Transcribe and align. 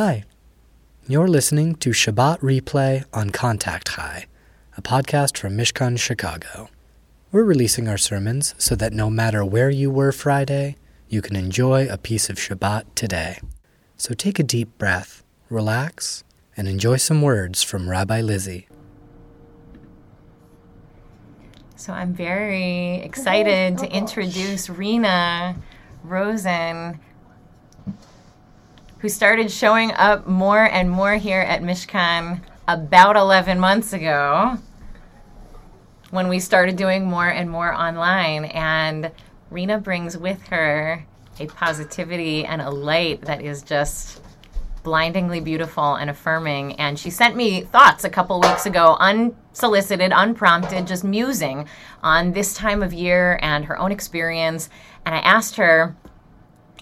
Hi. 0.00 0.22
You're 1.08 1.26
listening 1.26 1.74
to 1.82 1.90
Shabbat 1.90 2.38
Replay 2.38 3.04
on 3.12 3.30
Contact 3.30 3.88
High, 3.88 4.26
a 4.76 4.80
podcast 4.80 5.36
from 5.36 5.56
Mishkan 5.56 5.98
Chicago. 5.98 6.68
We're 7.32 7.42
releasing 7.42 7.88
our 7.88 7.98
sermons 7.98 8.54
so 8.58 8.76
that 8.76 8.92
no 8.92 9.10
matter 9.10 9.44
where 9.44 9.70
you 9.70 9.90
were 9.90 10.12
Friday, 10.12 10.76
you 11.08 11.20
can 11.20 11.34
enjoy 11.34 11.88
a 11.88 11.98
piece 11.98 12.30
of 12.30 12.36
Shabbat 12.36 12.84
today. 12.94 13.40
So 13.96 14.14
take 14.14 14.38
a 14.38 14.44
deep 14.44 14.78
breath, 14.78 15.24
relax, 15.50 16.22
and 16.56 16.68
enjoy 16.68 16.98
some 16.98 17.20
words 17.20 17.64
from 17.64 17.90
Rabbi 17.90 18.20
Lizzi. 18.22 18.66
So 21.74 21.92
I'm 21.92 22.14
very 22.14 22.98
excited 22.98 23.78
to 23.78 23.88
oh, 23.88 23.90
introduce 23.90 24.70
Rena 24.70 25.56
Rosen 26.04 27.00
who 29.00 29.08
started 29.08 29.50
showing 29.50 29.92
up 29.92 30.26
more 30.26 30.64
and 30.64 30.90
more 30.90 31.14
here 31.14 31.40
at 31.40 31.62
Mishkan 31.62 32.40
about 32.66 33.16
11 33.16 33.58
months 33.58 33.92
ago 33.92 34.58
when 36.10 36.28
we 36.28 36.40
started 36.40 36.76
doing 36.76 37.04
more 37.04 37.28
and 37.28 37.48
more 37.48 37.72
online. 37.72 38.46
And 38.46 39.12
Rena 39.50 39.78
brings 39.78 40.16
with 40.16 40.42
her 40.48 41.06
a 41.38 41.46
positivity 41.46 42.44
and 42.44 42.60
a 42.60 42.70
light 42.70 43.22
that 43.22 43.40
is 43.40 43.62
just 43.62 44.20
blindingly 44.82 45.40
beautiful 45.40 45.94
and 45.94 46.10
affirming. 46.10 46.74
And 46.74 46.98
she 46.98 47.10
sent 47.10 47.36
me 47.36 47.60
thoughts 47.60 48.04
a 48.04 48.10
couple 48.10 48.40
weeks 48.40 48.66
ago, 48.66 48.96
unsolicited, 48.98 50.12
unprompted, 50.14 50.86
just 50.86 51.04
musing 51.04 51.68
on 52.02 52.32
this 52.32 52.54
time 52.54 52.82
of 52.82 52.92
year 52.92 53.38
and 53.42 53.66
her 53.66 53.78
own 53.78 53.92
experience. 53.92 54.70
And 55.04 55.14
I 55.14 55.18
asked 55.18 55.56
her, 55.56 55.96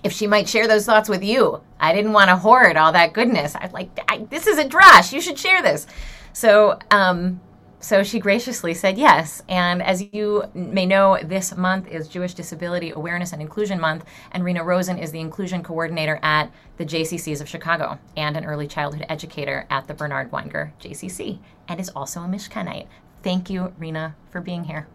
if 0.07 0.13
she 0.13 0.29
might 0.29 0.49
share 0.49 0.69
those 0.69 0.87
thoughts 0.87 1.09
with 1.09 1.25
you. 1.25 1.61
I 1.81 1.93
didn't 1.93 2.13
want 2.13 2.31
to 2.31 2.37
hoard 2.37 2.77
all 2.77 2.93
that 2.93 3.13
goodness. 3.13 3.57
I 3.57 3.69
like 3.73 3.91
I, 4.09 4.19
this 4.31 4.47
is 4.47 4.57
a 4.57 4.65
drash. 4.65 5.13
You 5.13 5.21
should 5.21 5.37
share 5.37 5.63
this. 5.63 5.87
So, 6.33 6.79
um, 6.93 7.41
so 7.81 8.05
she 8.05 8.21
graciously 8.21 8.73
said 8.73 8.97
yes. 8.99 9.43
And 9.49 9.83
as 9.83 10.03
you 10.13 10.45
may 10.55 10.87
know, 10.87 11.19
this 11.23 11.57
month 11.57 11.89
is 11.89 12.07
Jewish 12.09 12.35
Disability 12.35 12.91
Awareness 12.91 13.33
and 13.33 13.43
Inclusion 13.43 13.81
Month, 13.81 14.05
and 14.31 14.45
Rena 14.45 14.63
Rosen 14.63 14.97
is 14.97 15.11
the 15.11 15.21
inclusion 15.21 15.63
coordinator 15.63 16.21
at 16.23 16.53
the 16.77 16.87
JCCs 16.87 17.41
of 17.41 17.49
Chicago 17.49 17.99
and 18.17 18.37
an 18.37 18.45
early 18.45 18.69
childhood 18.69 19.07
educator 19.09 19.67
at 19.71 19.89
the 19.89 19.95
Bernard 19.95 20.31
Weinger 20.31 20.71
JCC, 20.81 21.41
and 21.69 21.81
is 21.81 21.91
also 21.91 22.21
a 22.21 22.27
Mishkanite. 22.27 22.87
Thank 23.23 23.51
you, 23.51 23.73
Rena, 23.77 24.15
for 24.31 24.41
being 24.41 24.65
here. 24.65 24.87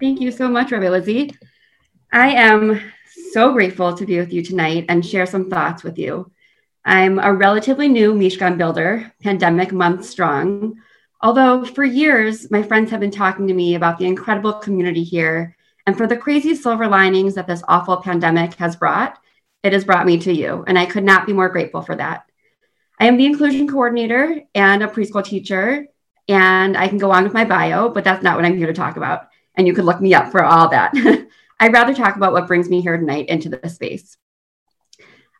Thank 0.00 0.20
you 0.20 0.30
so 0.30 0.48
much, 0.48 0.72
Rabbi 0.72 0.86
Lizzi. 0.86 1.36
I 2.12 2.30
am 2.30 2.80
so 3.32 3.52
grateful 3.52 3.94
to 3.94 4.06
be 4.06 4.18
with 4.18 4.32
you 4.32 4.42
tonight 4.42 4.86
and 4.88 5.04
share 5.04 5.26
some 5.26 5.50
thoughts 5.50 5.82
with 5.82 5.98
you. 5.98 6.30
I'm 6.84 7.18
a 7.18 7.32
relatively 7.32 7.88
new 7.88 8.12
Mishkan 8.12 8.58
builder, 8.58 9.12
pandemic 9.22 9.72
month 9.72 10.04
strong. 10.04 10.80
Although 11.20 11.64
for 11.64 11.84
years, 11.84 12.50
my 12.50 12.62
friends 12.62 12.90
have 12.90 13.00
been 13.00 13.10
talking 13.10 13.46
to 13.46 13.54
me 13.54 13.74
about 13.74 13.98
the 13.98 14.06
incredible 14.06 14.54
community 14.54 15.04
here 15.04 15.56
and 15.86 15.96
for 15.96 16.06
the 16.06 16.16
crazy 16.16 16.54
silver 16.54 16.88
linings 16.88 17.34
that 17.34 17.46
this 17.46 17.62
awful 17.68 17.98
pandemic 17.98 18.54
has 18.54 18.76
brought, 18.76 19.18
it 19.62 19.72
has 19.72 19.84
brought 19.84 20.06
me 20.06 20.18
to 20.18 20.32
you. 20.32 20.64
And 20.66 20.78
I 20.78 20.86
could 20.86 21.04
not 21.04 21.26
be 21.26 21.32
more 21.32 21.48
grateful 21.48 21.82
for 21.82 21.94
that. 21.96 22.24
I 22.98 23.06
am 23.06 23.16
the 23.16 23.26
inclusion 23.26 23.68
coordinator 23.68 24.42
and 24.54 24.82
a 24.82 24.88
preschool 24.88 25.24
teacher, 25.24 25.86
and 26.28 26.76
I 26.76 26.88
can 26.88 26.98
go 26.98 27.10
on 27.10 27.24
with 27.24 27.34
my 27.34 27.44
bio, 27.44 27.88
but 27.88 28.04
that's 28.04 28.22
not 28.22 28.36
what 28.36 28.44
I'm 28.44 28.56
here 28.56 28.68
to 28.68 28.72
talk 28.72 28.96
about. 28.96 29.28
And 29.54 29.66
you 29.66 29.74
could 29.74 29.84
look 29.84 30.00
me 30.00 30.14
up 30.14 30.30
for 30.30 30.44
all 30.44 30.68
that. 30.68 30.92
I'd 31.62 31.72
rather 31.72 31.94
talk 31.94 32.16
about 32.16 32.32
what 32.32 32.48
brings 32.48 32.68
me 32.68 32.80
here 32.80 32.96
tonight 32.96 33.28
into 33.28 33.48
this 33.48 33.76
space. 33.76 34.16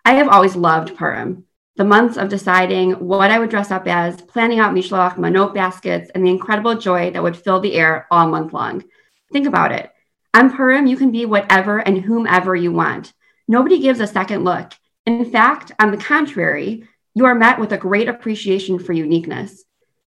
I 0.04 0.14
have 0.14 0.28
always 0.28 0.54
loved 0.54 0.96
Purim, 0.96 1.46
the 1.74 1.84
months 1.84 2.16
of 2.16 2.28
deciding 2.28 2.92
what 2.92 3.32
I 3.32 3.40
would 3.40 3.50
dress 3.50 3.72
up 3.72 3.88
as, 3.88 4.22
planning 4.22 4.60
out 4.60 4.72
mishloach, 4.72 5.16
manot 5.16 5.52
baskets, 5.52 6.12
and 6.14 6.24
the 6.24 6.30
incredible 6.30 6.76
joy 6.76 7.10
that 7.10 7.24
would 7.24 7.36
fill 7.36 7.58
the 7.58 7.74
air 7.74 8.06
all 8.08 8.28
month 8.28 8.52
long. 8.52 8.84
Think 9.32 9.48
about 9.48 9.72
it. 9.72 9.90
On 10.32 10.54
Purim, 10.54 10.86
you 10.86 10.96
can 10.96 11.10
be 11.10 11.26
whatever 11.26 11.78
and 11.78 12.00
whomever 12.00 12.54
you 12.54 12.70
want. 12.70 13.12
Nobody 13.48 13.80
gives 13.80 13.98
a 13.98 14.06
second 14.06 14.44
look. 14.44 14.70
In 15.04 15.24
fact, 15.24 15.72
on 15.80 15.90
the 15.90 15.96
contrary, 15.96 16.86
you 17.16 17.24
are 17.24 17.34
met 17.34 17.58
with 17.58 17.72
a 17.72 17.78
great 17.78 18.08
appreciation 18.08 18.78
for 18.78 18.92
uniqueness. 18.92 19.64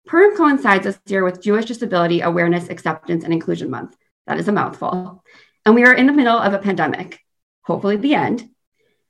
Purim 0.06 0.38
coincides 0.38 0.84
this 0.84 1.00
year 1.08 1.24
with 1.24 1.42
Jewish 1.42 1.66
Disability 1.66 2.22
Awareness, 2.22 2.70
Acceptance, 2.70 3.24
and 3.24 3.34
Inclusion 3.34 3.72
Month. 3.72 3.98
That 4.28 4.38
is 4.38 4.48
a 4.48 4.52
mouthful. 4.52 5.24
And 5.66 5.74
we 5.74 5.84
are 5.84 5.94
in 5.94 6.06
the 6.06 6.14
middle 6.14 6.38
of 6.38 6.54
a 6.54 6.60
pandemic, 6.60 7.20
hopefully 7.64 7.98
the 7.98 8.16
end. 8.16 8.50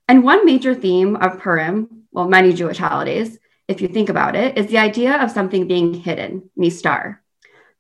And 0.08 0.24
one 0.24 0.46
major 0.46 0.74
theme 0.74 1.16
of 1.16 1.40
Purim, 1.40 2.04
well, 2.12 2.28
many 2.28 2.54
Jewish 2.54 2.78
holidays, 2.78 3.38
if 3.68 3.82
you 3.82 3.88
think 3.88 4.10
about 4.10 4.36
it, 4.36 4.58
is 4.58 4.68
the 4.68 4.78
idea 4.78 5.22
of 5.22 5.32
something 5.32 5.68
being 5.68 5.94
hidden, 5.94 6.50
nistar. 6.58 7.18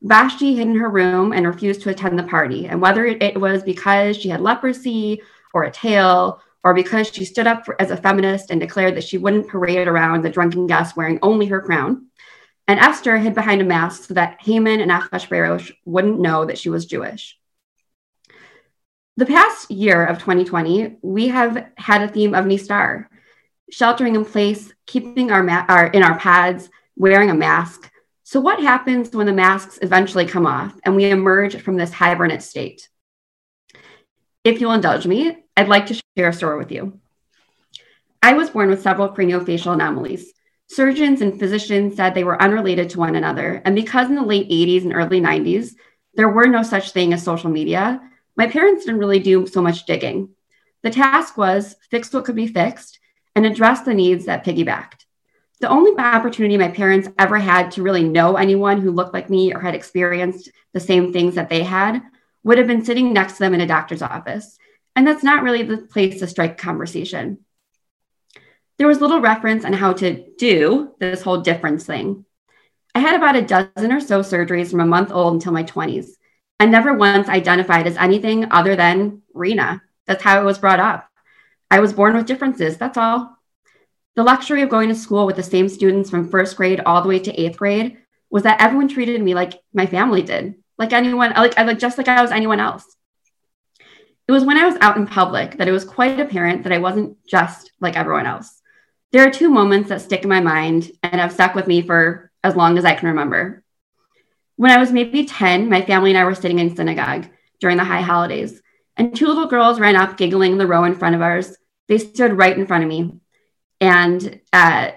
Vashti 0.01 0.55
hid 0.55 0.67
in 0.67 0.75
her 0.75 0.89
room 0.89 1.31
and 1.31 1.47
refused 1.47 1.81
to 1.83 1.89
attend 1.89 2.19
the 2.19 2.23
party. 2.23 2.67
And 2.67 2.81
whether 2.81 3.05
it 3.05 3.39
was 3.39 3.63
because 3.63 4.17
she 4.17 4.29
had 4.29 4.41
leprosy 4.41 5.21
or 5.53 5.63
a 5.63 5.71
tail, 5.71 6.41
or 6.65 6.73
because 6.73 7.07
she 7.13 7.23
stood 7.23 7.45
up 7.45 7.63
for, 7.63 7.79
as 7.79 7.91
a 7.91 7.97
feminist 7.97 8.49
and 8.49 8.59
declared 8.59 8.95
that 8.95 9.03
she 9.03 9.19
wouldn't 9.19 9.47
parade 9.47 9.87
around 9.87 10.23
the 10.23 10.31
drunken 10.31 10.65
guests 10.65 10.97
wearing 10.97 11.19
only 11.21 11.45
her 11.45 11.61
crown. 11.61 12.07
And 12.67 12.79
Esther 12.79 13.17
hid 13.17 13.35
behind 13.35 13.61
a 13.61 13.65
mask 13.65 14.05
so 14.05 14.15
that 14.15 14.41
Haman 14.41 14.81
and 14.81 14.89
Achashverosh 14.89 15.71
wouldn't 15.85 16.19
know 16.19 16.43
that 16.45 16.57
she 16.57 16.69
was 16.69 16.87
Jewish. 16.87 17.37
The 19.17 19.25
past 19.25 19.71
year 19.71 20.05
of 20.05 20.19
2020, 20.19 20.97
we 21.01 21.29
have 21.29 21.69
had 21.77 22.01
a 22.01 22.07
theme 22.09 22.35
of 22.35 22.43
Nistar, 22.43 23.07
sheltering 23.71 24.15
in 24.15 24.25
place, 24.25 24.73
keeping 24.85 25.31
our, 25.31 25.41
ma- 25.41 25.65
our 25.69 25.87
in 25.87 26.03
our 26.03 26.19
pads, 26.19 26.69
wearing 26.97 27.29
a 27.29 27.33
mask. 27.33 27.89
So, 28.23 28.41
what 28.41 28.59
happens 28.59 29.15
when 29.15 29.25
the 29.25 29.31
masks 29.31 29.79
eventually 29.81 30.25
come 30.25 30.45
off 30.45 30.77
and 30.83 30.97
we 30.97 31.05
emerge 31.05 31.61
from 31.61 31.77
this 31.77 31.93
hibernate 31.93 32.43
state? 32.43 32.89
If 34.43 34.59
you'll 34.59 34.73
indulge 34.73 35.07
me, 35.07 35.37
I'd 35.55 35.69
like 35.69 35.85
to 35.87 36.01
share 36.17 36.29
a 36.29 36.33
story 36.33 36.57
with 36.57 36.71
you. 36.73 36.99
I 38.21 38.33
was 38.33 38.49
born 38.49 38.69
with 38.69 38.81
several 38.81 39.07
craniofacial 39.07 39.73
anomalies. 39.73 40.33
Surgeons 40.67 41.21
and 41.21 41.39
physicians 41.39 41.95
said 41.95 42.13
they 42.13 42.25
were 42.25 42.41
unrelated 42.41 42.89
to 42.89 42.99
one 42.99 43.15
another. 43.15 43.61
And 43.63 43.75
because 43.75 44.09
in 44.09 44.15
the 44.15 44.23
late 44.23 44.49
80s 44.49 44.83
and 44.83 44.93
early 44.93 45.21
90s, 45.21 45.71
there 46.15 46.27
were 46.29 46.47
no 46.47 46.63
such 46.63 46.91
thing 46.91 47.13
as 47.13 47.23
social 47.23 47.49
media, 47.49 48.01
my 48.35 48.47
parents 48.47 48.85
didn't 48.85 48.99
really 48.99 49.19
do 49.19 49.47
so 49.47 49.61
much 49.61 49.85
digging. 49.85 50.29
The 50.83 50.89
task 50.89 51.37
was 51.37 51.75
fix 51.89 52.13
what 52.13 52.25
could 52.25 52.35
be 52.35 52.47
fixed 52.47 52.99
and 53.35 53.45
address 53.45 53.81
the 53.81 53.93
needs 53.93 54.25
that 54.25 54.45
piggybacked. 54.45 55.05
The 55.61 55.69
only 55.69 55.97
opportunity 55.97 56.57
my 56.57 56.67
parents 56.67 57.09
ever 57.17 57.37
had 57.37 57.71
to 57.71 57.81
really 57.81 58.03
know 58.03 58.35
anyone 58.35 58.81
who 58.81 58.91
looked 58.91 59.13
like 59.13 59.29
me 59.29 59.53
or 59.53 59.61
had 59.61 59.73
experienced 59.73 60.51
the 60.73 60.79
same 60.79 61.13
things 61.13 61.35
that 61.35 61.49
they 61.49 61.63
had 61.63 62.01
would 62.43 62.57
have 62.57 62.67
been 62.67 62.85
sitting 62.85 63.13
next 63.13 63.33
to 63.33 63.39
them 63.39 63.53
in 63.53 63.61
a 63.61 63.67
doctor's 63.67 64.01
office. 64.01 64.57
And 64.95 65.07
that's 65.07 65.23
not 65.23 65.43
really 65.43 65.63
the 65.63 65.77
place 65.77 66.19
to 66.19 66.27
strike 66.27 66.57
conversation. 66.57 67.39
There 68.77 68.87
was 68.87 68.99
little 68.99 69.21
reference 69.21 69.63
on 69.63 69.73
how 69.73 69.93
to 69.93 70.25
do 70.37 70.93
this 70.99 71.21
whole 71.21 71.41
difference 71.41 71.85
thing. 71.85 72.25
I 72.93 72.99
had 72.99 73.15
about 73.15 73.35
a 73.35 73.41
dozen 73.41 73.91
or 73.91 74.01
so 74.01 74.21
surgeries 74.21 74.71
from 74.71 74.81
a 74.81 74.85
month 74.85 75.11
old 75.11 75.33
until 75.33 75.53
my 75.53 75.63
20s. 75.63 76.07
I 76.59 76.65
never 76.65 76.93
once 76.93 77.27
identified 77.27 77.85
as 77.85 77.97
anything 77.97 78.51
other 78.51 78.75
than 78.75 79.21
Rena. 79.33 79.81
That's 80.07 80.23
how 80.23 80.39
it 80.39 80.45
was 80.45 80.59
brought 80.59 80.79
up. 80.79 81.09
I 81.69 81.79
was 81.79 81.93
born 81.93 82.15
with 82.15 82.25
differences, 82.27 82.77
that's 82.77 82.97
all. 82.97 83.37
The 84.15 84.23
luxury 84.23 84.61
of 84.61 84.69
going 84.69 84.87
to 84.89 84.95
school 84.95 85.25
with 85.25 85.35
the 85.35 85.43
same 85.43 85.67
students 85.67 86.09
from 86.09 86.29
first 86.29 86.55
grade 86.55 86.81
all 86.85 87.01
the 87.01 87.09
way 87.09 87.19
to 87.19 87.41
eighth 87.41 87.57
grade 87.57 87.97
was 88.29 88.43
that 88.43 88.61
everyone 88.61 88.87
treated 88.87 89.21
me 89.21 89.33
like 89.33 89.59
my 89.73 89.85
family 89.85 90.21
did, 90.21 90.55
like 90.77 90.93
anyone, 90.93 91.31
like, 91.31 91.57
like 91.57 91.79
just 91.79 91.97
like 91.97 92.07
I 92.07 92.21
was 92.21 92.31
anyone 92.31 92.61
else. 92.61 92.85
It 94.27 94.31
was 94.31 94.45
when 94.45 94.57
I 94.57 94.65
was 94.65 94.77
out 94.79 94.97
in 94.97 95.05
public 95.05 95.57
that 95.57 95.67
it 95.67 95.73
was 95.73 95.83
quite 95.83 96.19
apparent 96.19 96.63
that 96.63 96.71
I 96.71 96.77
wasn't 96.77 97.17
just 97.27 97.71
like 97.81 97.97
everyone 97.97 98.25
else. 98.25 98.61
There 99.11 99.27
are 99.27 99.31
two 99.31 99.49
moments 99.49 99.89
that 99.89 100.01
stick 100.01 100.23
in 100.23 100.29
my 100.29 100.39
mind 100.39 100.91
and 101.03 101.19
have 101.19 101.33
stuck 101.33 101.53
with 101.53 101.67
me 101.67 101.81
for 101.81 102.31
as 102.43 102.55
long 102.55 102.77
as 102.77 102.85
I 102.85 102.95
can 102.95 103.09
remember. 103.09 103.63
When 104.57 104.71
I 104.71 104.77
was 104.77 104.91
maybe 104.91 105.25
10, 105.25 105.69
my 105.69 105.81
family 105.81 106.11
and 106.11 106.17
I 106.17 106.25
were 106.25 106.35
sitting 106.35 106.59
in 106.59 106.75
synagogue 106.75 107.27
during 107.59 107.77
the 107.77 107.83
high 107.83 108.01
holidays, 108.01 108.61
and 108.97 109.15
two 109.15 109.27
little 109.27 109.47
girls 109.47 109.79
ran 109.79 109.95
up, 109.95 110.17
giggling 110.17 110.53
in 110.53 110.57
the 110.57 110.67
row 110.67 110.85
in 110.85 110.95
front 110.95 111.15
of 111.15 111.21
ours. 111.21 111.55
They 111.87 111.97
stood 111.97 112.37
right 112.37 112.57
in 112.57 112.65
front 112.65 112.83
of 112.83 112.89
me, 112.89 113.19
and 113.81 114.39
uh, 114.53 114.91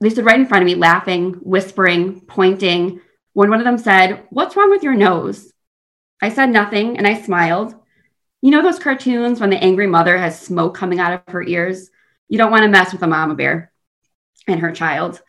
they 0.00 0.10
stood 0.10 0.24
right 0.24 0.38
in 0.38 0.46
front 0.46 0.62
of 0.62 0.66
me, 0.66 0.74
laughing, 0.74 1.34
whispering, 1.34 2.20
pointing. 2.22 3.00
When 3.32 3.50
one 3.50 3.60
of 3.60 3.64
them 3.64 3.78
said, 3.78 4.24
What's 4.30 4.56
wrong 4.56 4.70
with 4.70 4.82
your 4.82 4.94
nose? 4.94 5.52
I 6.20 6.30
said 6.30 6.50
nothing, 6.50 6.98
and 6.98 7.06
I 7.06 7.20
smiled. 7.20 7.74
You 8.42 8.50
know 8.50 8.62
those 8.62 8.78
cartoons 8.78 9.40
when 9.40 9.50
the 9.50 9.62
angry 9.62 9.86
mother 9.86 10.18
has 10.18 10.40
smoke 10.40 10.74
coming 10.74 10.98
out 10.98 11.12
of 11.12 11.32
her 11.32 11.42
ears? 11.42 11.90
You 12.28 12.38
don't 12.38 12.50
want 12.50 12.64
to 12.64 12.68
mess 12.68 12.92
with 12.92 13.02
a 13.02 13.06
mama 13.06 13.34
bear 13.34 13.72
and 14.46 14.60
her 14.60 14.72
child. 14.72 15.22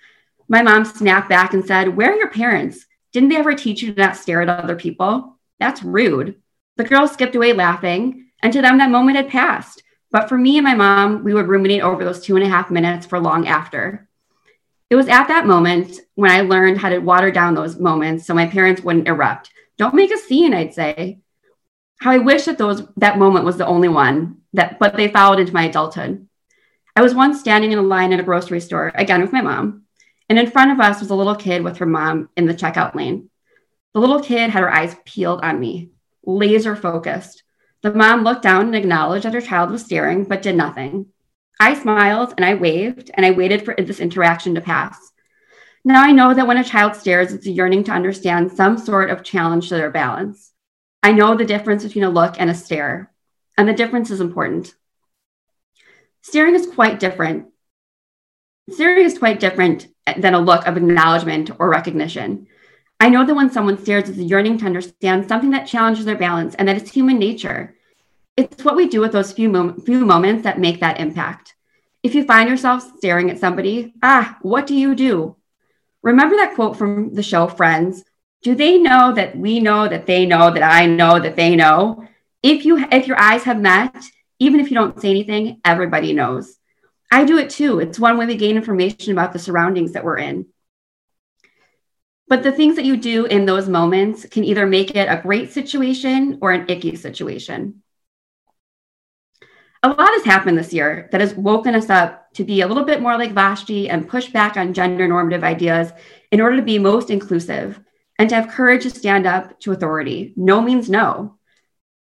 My 0.50 0.62
mom 0.62 0.86
snapped 0.86 1.30
back 1.30 1.54
and 1.54 1.66
said, 1.66 1.96
Where 1.96 2.12
are 2.12 2.18
your 2.18 2.30
parents? 2.30 2.86
Didn't 3.18 3.30
they 3.30 3.38
ever 3.38 3.56
teach 3.56 3.82
you 3.82 3.96
to 3.96 4.00
not 4.00 4.16
stare 4.16 4.44
at 4.44 4.48
other 4.48 4.76
people? 4.76 5.40
That's 5.60 5.82
rude. 5.82 6.36
The 6.76 6.84
girls 6.84 7.14
skipped 7.14 7.36
away 7.36 7.52
laughing, 7.52 8.28
and 8.44 8.54
to 8.54 8.62
them, 8.62 8.78
that 8.78 8.92
moment 8.92 9.18
had 9.18 9.28
passed. 9.28 9.82
But 10.12 10.30
for 10.30 10.38
me 10.38 10.56
and 10.60 10.64
my 10.64 10.76
mom, 10.76 11.24
we 11.24 11.34
would 11.34 11.48
ruminate 11.48 11.82
over 11.82 12.06
those 12.06 12.22
two 12.22 12.36
and 12.36 12.46
a 12.46 12.48
half 12.48 12.70
minutes 12.70 13.08
for 13.08 13.20
long 13.20 13.48
after. 13.48 14.08
It 14.92 14.96
was 14.96 15.08
at 15.08 15.30
that 15.30 15.48
moment 15.48 16.00
when 16.14 16.30
I 16.30 16.42
learned 16.42 16.78
how 16.78 16.90
to 16.90 17.00
water 17.00 17.32
down 17.32 17.56
those 17.56 17.80
moments 17.80 18.28
so 18.28 18.36
my 18.36 18.46
parents 18.46 18.84
wouldn't 18.84 19.08
erupt. 19.08 19.50
Don't 19.80 19.96
make 19.96 20.14
a 20.14 20.18
scene, 20.20 20.54
I'd 20.54 20.76
say. 20.76 21.18
How 22.00 22.12
I 22.12 22.20
wish 22.20 22.46
that 22.46 22.60
those 22.60 22.84
that 22.98 23.18
moment 23.18 23.46
was 23.46 23.58
the 23.58 23.66
only 23.66 23.90
one 23.90 24.42
that 24.54 24.78
but 24.78 24.96
they 24.96 25.08
followed 25.08 25.40
into 25.40 25.56
my 25.56 25.64
adulthood. 25.64 26.28
I 26.96 27.02
was 27.02 27.16
once 27.16 27.40
standing 27.40 27.72
in 27.72 27.80
a 27.80 27.82
line 27.82 28.14
at 28.14 28.20
a 28.20 28.24
grocery 28.24 28.60
store, 28.60 28.92
again 28.94 29.22
with 29.22 29.34
my 29.34 29.42
mom, 29.42 29.87
and 30.30 30.38
in 30.38 30.52
front 30.52 30.72
of 30.72 30.80
us 30.80 31.00
was 31.00 31.10
a 31.10 31.16
little 31.16 31.36
kid 31.36 31.64
with 31.64 31.78
her 31.78 31.86
mom 31.86 32.30
in 32.36 32.46
the 32.46 32.54
checkout 32.54 32.96
lane. 32.96 33.30
The 33.94 34.00
little 34.00 34.22
kid 34.22 34.50
had 34.50 34.62
her 34.62 34.74
eyes 34.74 34.96
peeled 35.06 35.42
on 35.42 35.60
me, 35.60 35.92
laser 36.26 36.76
focused. 36.76 37.44
The 37.82 37.94
mom 37.94 38.24
looked 38.24 38.44
down 38.44 38.68
and 38.68 38.76
acknowledged 38.76 39.26
that 39.26 39.34
her 39.34 39.42
child 39.42 39.72
was 39.72 39.86
staring, 39.86 40.26
but 40.26 40.42
did 40.42 40.56
nothing. 40.56 41.08
I 41.60 41.74
smiled 41.74 42.34
and 42.36 42.46
I 42.46 42.56
waved 42.56 43.10
and 43.14 43.26
I 43.26 43.32
waited 43.32 43.64
for 43.64 43.74
this 43.76 44.00
interaction 44.00 44.56
to 44.56 44.62
pass. 44.62 45.12
Now 45.84 46.04
I 46.04 46.12
know 46.12 46.34
that 46.34 46.46
when 46.46 46.58
a 46.58 46.64
child 46.64 46.96
stares, 46.96 47.32
it's 47.32 47.48
a 47.48 47.52
yearning 47.52 47.86
to 47.86 47.92
understand 47.92 48.52
some 48.52 48.78
sort 48.78 49.10
of 49.10 49.24
challenge 49.24 49.70
to 49.70 49.76
their 49.76 49.90
balance. 49.90 50.52
I 51.02 51.14
know 51.14 51.36
the 51.36 51.46
difference 51.46 51.84
between 51.84 52.04
a 52.04 52.10
look 52.10 52.36
and 52.38 52.50
a 52.50 52.54
stare, 52.54 53.12
and 53.58 53.68
the 53.68 53.74
difference 53.74 54.12
is 54.12 54.20
important. 54.20 54.76
Staring 56.22 56.56
is 56.56 56.68
quite 56.68 57.00
different. 57.00 57.48
Staring 58.70 59.06
is 59.06 59.18
quite 59.18 59.40
different 59.40 59.88
than 60.18 60.34
a 60.34 60.40
look 60.40 60.66
of 60.66 60.78
acknowledgement 60.78 61.52
or 61.60 61.70
recognition. 61.70 62.48
I 63.00 63.10
know 63.10 63.26
that 63.26 63.36
when 63.36 63.52
someone 63.52 63.78
stares, 63.78 64.10
it's 64.10 64.18
a 64.18 64.24
yearning 64.24 64.58
to 64.60 64.66
understand 64.66 65.28
something 65.28 65.52
that 65.52 65.68
challenges 65.68 66.06
their 66.06 66.18
balance 66.18 66.56
and 66.56 66.68
that 66.68 66.78
it's 66.78 66.92
human 66.92 67.20
nature. 67.20 67.76
It's 68.36 68.64
what 68.64 68.76
we 68.76 68.88
do 68.88 69.02
with 69.02 69.12
those 69.12 69.32
few, 69.32 69.50
mom- 69.50 69.82
few 69.82 70.06
moments 70.06 70.44
that 70.44 70.60
make 70.60 70.80
that 70.80 71.00
impact. 71.00 71.56
If 72.04 72.16
you 72.16 72.24
find 72.24 72.50
yourself 72.50 72.84
staring 72.98 73.30
at 73.30 73.40
somebody, 73.40 73.94
ah, 74.02 74.38
what 74.42 74.68
do 74.68 74.76
you 74.76 74.96
do? 74.96 75.36
Remember 76.04 76.36
that 76.38 76.56
quote 76.56 76.78
from 76.78 77.14
the 77.14 77.24
show 77.24 77.48
Friends? 77.48 78.04
Do 78.44 78.56
they 78.56 78.78
know 78.78 79.14
that 79.14 79.38
we 79.38 79.60
know 79.60 79.88
that 79.88 80.06
they 80.06 80.26
know 80.26 80.52
that 80.52 80.64
I 80.64 80.86
know 80.86 81.20
that 81.20 81.36
they 81.36 81.56
know? 81.56 82.08
If 82.44 82.66
you 82.66 82.86
if 82.92 83.08
your 83.08 83.20
eyes 83.20 83.44
have 83.44 83.60
met, 83.60 84.06
even 84.40 84.60
if 84.60 84.70
you 84.70 84.76
don't 84.76 85.02
say 85.02 85.10
anything, 85.10 85.60
everybody 85.66 86.14
knows. 86.14 86.57
I 87.12 87.24
do 87.26 87.38
it 87.38 87.50
too. 87.50 87.80
It's 87.80 88.00
one 88.00 88.18
way 88.18 88.26
we 88.26 88.36
gain 88.36 88.58
information 88.58 89.12
about 89.12 89.34
the 89.34 89.40
surroundings 89.40 89.94
that 89.94 90.04
we're 90.04 90.18
in. 90.18 90.48
But 92.28 92.44
the 92.44 92.52
things 92.52 92.76
that 92.76 92.86
you 92.86 92.98
do 92.98 93.26
in 93.26 93.46
those 93.46 93.70
moments 93.70 94.26
can 94.26 94.44
either 94.44 94.66
make 94.66 94.96
it 94.96 95.08
a 95.08 95.22
great 95.22 95.52
situation 95.52 96.40
or 96.42 96.52
an 96.52 96.66
icky 96.68 96.96
situation. 96.98 97.82
A 99.84 99.90
lot 99.90 100.00
has 100.00 100.26
happened 100.26 100.58
this 100.58 100.74
year 100.74 101.08
that 101.12 101.22
has 101.22 101.36
woken 101.36 101.76
us 101.76 101.90
up 101.90 102.34
to 102.34 102.44
be 102.44 102.62
a 102.62 102.68
little 102.68 102.84
bit 102.84 103.02
more 103.02 103.18
like 103.18 103.32
Vashti 103.32 103.90
and 103.90 104.10
push 104.10 104.28
back 104.30 104.58
on 104.58 104.74
gender 104.74 105.08
normative 105.08 105.44
ideas 105.44 105.92
in 106.32 106.42
order 106.42 106.58
to 106.58 106.64
be 106.64 106.80
most 106.80 107.10
inclusive 107.10 107.80
and 108.20 108.28
to 108.30 108.36
have 108.36 108.50
courage 108.50 108.84
to 108.84 108.90
stand 108.90 109.26
up 109.26 109.60
to 109.62 109.72
authority. 109.72 110.34
No 110.36 110.62
means 110.62 110.90
no. 110.90 111.38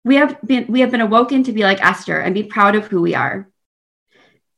We 0.05 0.17
have 0.17 0.41
been 0.43 0.67
we 0.69 0.81
have 0.81 0.91
been 0.91 1.01
awoken 1.01 1.45
to 1.45 1.53
be 1.53 1.63
like 1.63 1.85
Esther 1.85 2.19
and 2.19 2.35
be 2.35 2.45
proud 2.45 2.75
of 2.75 2.87
who 2.87 3.03
we 3.03 3.15
are. 3.15 3.49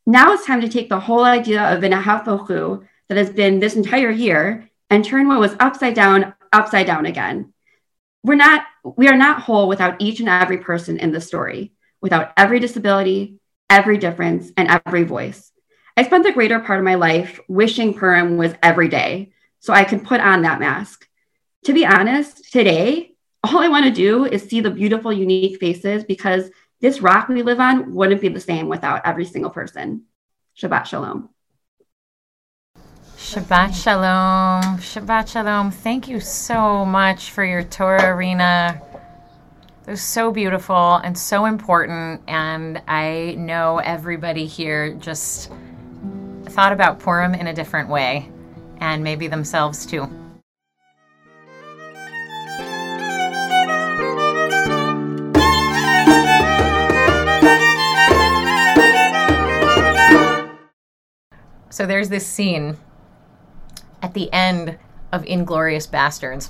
Now 0.09 0.33
it's 0.33 0.43
time 0.43 0.61
to 0.61 0.67
take 0.67 0.89
the 0.89 0.99
whole 0.99 1.23
idea 1.23 1.61
of 1.71 1.83
V'nahafochu 1.83 2.83
that 3.09 3.17
has 3.19 3.29
been 3.29 3.59
this 3.59 3.75
entire 3.75 4.09
year 4.09 4.67
and 4.89 5.05
turn 5.05 5.27
what 5.27 5.39
was 5.39 5.55
upside 5.59 5.93
down 5.93 6.33
upside 6.51 6.87
down 6.87 7.05
again. 7.05 7.53
We're 8.23 8.33
not 8.33 8.65
we 8.97 9.07
are 9.07 9.15
not 9.15 9.43
whole 9.43 9.67
without 9.67 10.01
each 10.01 10.19
and 10.19 10.27
every 10.27 10.57
person 10.57 10.97
in 10.97 11.11
the 11.11 11.21
story, 11.21 11.73
without 12.01 12.31
every 12.37 12.59
disability, 12.59 13.35
every 13.69 13.99
difference, 13.99 14.51
and 14.57 14.81
every 14.83 15.03
voice. 15.03 15.51
I 15.95 16.01
spent 16.01 16.23
the 16.23 16.31
greater 16.31 16.59
part 16.59 16.79
of 16.79 16.85
my 16.85 16.95
life 16.95 17.39
wishing 17.47 17.93
Purim 17.93 18.35
was 18.37 18.55
every 18.63 18.87
day 18.87 19.31
so 19.59 19.73
I 19.73 19.83
could 19.83 20.03
put 20.03 20.21
on 20.21 20.41
that 20.41 20.59
mask. 20.59 21.07
To 21.65 21.73
be 21.73 21.85
honest, 21.85 22.51
today, 22.51 23.13
all 23.43 23.59
I 23.59 23.67
want 23.67 23.85
to 23.85 23.91
do 23.91 24.25
is 24.25 24.41
see 24.41 24.61
the 24.61 24.71
beautiful, 24.71 25.13
unique 25.13 25.59
faces 25.59 26.03
because 26.03 26.49
this 26.81 27.01
rock 27.01 27.27
we 27.27 27.43
live 27.43 27.59
on 27.59 27.93
wouldn't 27.93 28.21
be 28.21 28.29
the 28.29 28.39
same 28.39 28.67
without 28.67 29.01
every 29.05 29.25
single 29.25 29.51
person. 29.51 30.03
Shabbat 30.57 30.85
Shalom. 30.85 31.29
Shabbat 33.17 33.73
Shalom. 33.73 34.77
Shabbat 34.77 35.27
Shalom. 35.27 35.71
Thank 35.71 36.07
you 36.07 36.19
so 36.19 36.85
much 36.85 37.31
for 37.31 37.43
your 37.43 37.63
Torah 37.63 38.15
Rena. 38.15 38.81
It 39.85 39.91
was 39.91 40.01
so 40.01 40.31
beautiful 40.31 40.95
and 40.95 41.17
so 41.17 41.45
important. 41.45 42.21
And 42.27 42.81
I 42.87 43.35
know 43.37 43.79
everybody 43.79 44.45
here 44.45 44.93
just 44.95 45.51
thought 46.45 46.71
about 46.71 46.99
Purim 46.99 47.33
in 47.35 47.47
a 47.47 47.53
different 47.53 47.89
way 47.89 48.29
and 48.79 49.03
maybe 49.03 49.27
themselves 49.27 49.85
too. 49.85 50.09
So 61.79 61.85
there's 61.85 62.09
this 62.09 62.27
scene 62.27 62.75
at 64.01 64.13
the 64.13 64.29
end 64.33 64.77
of 65.13 65.23
Inglourious 65.23 65.89
Basterds, 65.89 66.49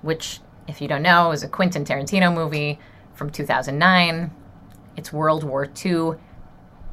which, 0.00 0.38
if 0.68 0.80
you 0.80 0.86
don't 0.86 1.02
know, 1.02 1.32
is 1.32 1.42
a 1.42 1.48
Quentin 1.48 1.84
Tarantino 1.84 2.32
movie 2.32 2.78
from 3.14 3.30
2009. 3.30 4.30
It's 4.96 5.12
World 5.12 5.42
War 5.42 5.68
II 5.84 6.12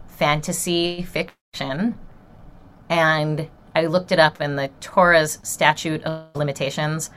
fantasy 0.07 1.03
fiction. 1.03 2.00
And 2.89 3.48
I 3.75 3.86
looked 3.86 4.12
it 4.12 4.18
up, 4.18 4.39
and 4.39 4.57
the 4.57 4.71
Torah's 4.81 5.38
statute 5.44 6.03
of 6.03 6.36
limitations 6.36 7.12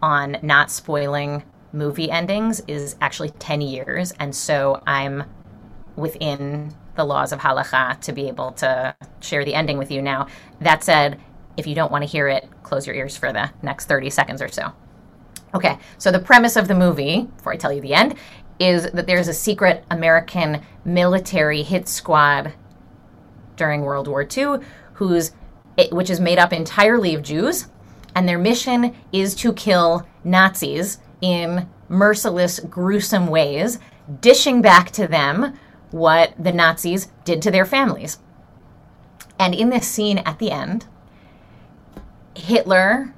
on 0.00 0.36
not 0.40 0.70
spoiling 0.70 1.42
movie 1.72 2.12
endings 2.12 2.62
is 2.68 2.94
actually 3.00 3.30
10 3.30 3.60
years. 3.60 4.12
And 4.20 4.36
so 4.36 4.84
I'm 4.86 5.24
within 5.96 6.74
the 6.96 7.04
laws 7.04 7.32
of 7.32 7.40
halacha 7.40 8.00
to 8.00 8.12
be 8.12 8.28
able 8.28 8.52
to 8.52 8.94
share 9.20 9.44
the 9.44 9.54
ending 9.54 9.78
with 9.78 9.90
you 9.90 10.00
now. 10.00 10.26
That 10.60 10.84
said, 10.84 11.20
if 11.56 11.66
you 11.66 11.74
don't 11.74 11.92
want 11.92 12.02
to 12.02 12.10
hear 12.10 12.28
it, 12.28 12.48
close 12.62 12.86
your 12.86 12.96
ears 12.96 13.16
for 13.16 13.32
the 13.32 13.50
next 13.62 13.86
30 13.86 14.10
seconds 14.10 14.42
or 14.42 14.48
so. 14.48 14.72
Okay, 15.54 15.78
so 15.98 16.10
the 16.10 16.18
premise 16.18 16.56
of 16.56 16.66
the 16.66 16.74
movie, 16.74 17.28
before 17.36 17.52
I 17.52 17.56
tell 17.56 17.72
you 17.72 17.80
the 17.80 17.94
end, 17.94 18.16
is 18.58 18.90
that 18.92 19.06
there's 19.06 19.28
a 19.28 19.34
secret 19.34 19.84
American 19.90 20.62
military 20.84 21.62
hit 21.62 21.88
squad 21.88 22.52
during 23.56 23.82
World 23.82 24.08
War 24.08 24.26
II 24.36 24.58
who's 24.94 25.32
which 25.90 26.10
is 26.10 26.20
made 26.20 26.38
up 26.38 26.52
entirely 26.52 27.14
of 27.14 27.22
Jews, 27.22 27.66
and 28.14 28.28
their 28.28 28.38
mission 28.38 28.94
is 29.12 29.34
to 29.36 29.52
kill 29.52 30.06
Nazis 30.22 30.98
in 31.20 31.68
merciless, 31.88 32.60
gruesome 32.60 33.26
ways, 33.26 33.80
dishing 34.20 34.62
back 34.62 34.92
to 34.92 35.08
them 35.08 35.58
what 35.94 36.34
the 36.36 36.50
Nazis 36.50 37.06
did 37.24 37.40
to 37.40 37.52
their 37.52 37.64
families. 37.64 38.18
And 39.38 39.54
in 39.54 39.70
this 39.70 39.86
scene 39.86 40.18
at 40.18 40.40
the 40.40 40.50
end, 40.50 40.86
Hitler, 42.34 43.14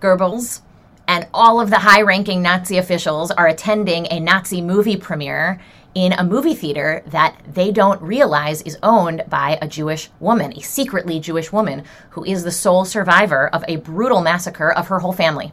Goebbels, 0.00 0.62
and 1.06 1.26
all 1.34 1.60
of 1.60 1.68
the 1.68 1.80
high 1.80 2.00
ranking 2.00 2.40
Nazi 2.40 2.78
officials 2.78 3.30
are 3.30 3.46
attending 3.46 4.06
a 4.10 4.20
Nazi 4.20 4.62
movie 4.62 4.96
premiere 4.96 5.60
in 5.94 6.14
a 6.14 6.24
movie 6.24 6.54
theater 6.54 7.02
that 7.08 7.36
they 7.46 7.70
don't 7.70 8.00
realize 8.00 8.62
is 8.62 8.78
owned 8.82 9.24
by 9.28 9.58
a 9.60 9.68
Jewish 9.68 10.08
woman, 10.18 10.54
a 10.56 10.62
secretly 10.62 11.20
Jewish 11.20 11.52
woman, 11.52 11.84
who 12.10 12.24
is 12.24 12.42
the 12.42 12.50
sole 12.50 12.86
survivor 12.86 13.48
of 13.48 13.64
a 13.68 13.76
brutal 13.76 14.22
massacre 14.22 14.72
of 14.72 14.88
her 14.88 15.00
whole 15.00 15.12
family. 15.12 15.52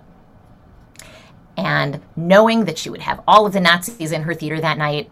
And 1.58 2.00
knowing 2.16 2.64
that 2.64 2.78
she 2.78 2.90
would 2.90 3.02
have 3.02 3.22
all 3.28 3.46
of 3.46 3.52
the 3.52 3.60
Nazis 3.60 4.14
in 4.14 4.24
her 4.24 4.34
theater 4.34 4.62
that 4.62 4.78
night, 4.78 5.10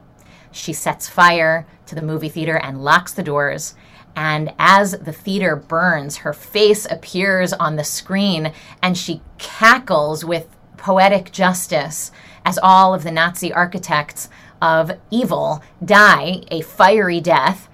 she 0.54 0.74
sets 0.74 1.10
fire 1.10 1.66
to 1.86 1.96
the 1.96 2.02
movie 2.02 2.30
theater 2.30 2.58
and 2.58 2.84
locks 2.84 3.14
the 3.14 3.24
doors 3.24 3.76
and 4.16 4.54
as 4.60 4.92
the 4.92 5.14
theater 5.14 5.56
burns, 5.56 6.18
her 6.18 6.34
face 6.34 6.86
appears 6.90 7.52
on 7.54 7.76
the 7.76 7.84
screen 7.84 8.54
and 8.82 8.98
she 8.98 9.22
cackles 9.38 10.24
with 10.24 10.48
poetic 10.78 11.32
justice 11.32 12.12
as 12.46 12.60
all 12.62 12.94
of 12.94 13.04
the 13.04 13.12
Nazi 13.12 13.52
architects 13.52 14.30
of 14.62 14.92
evil 15.10 15.64
die 15.84 16.44
a 16.52 16.62
fiery 16.62 17.22
death. 17.22 17.70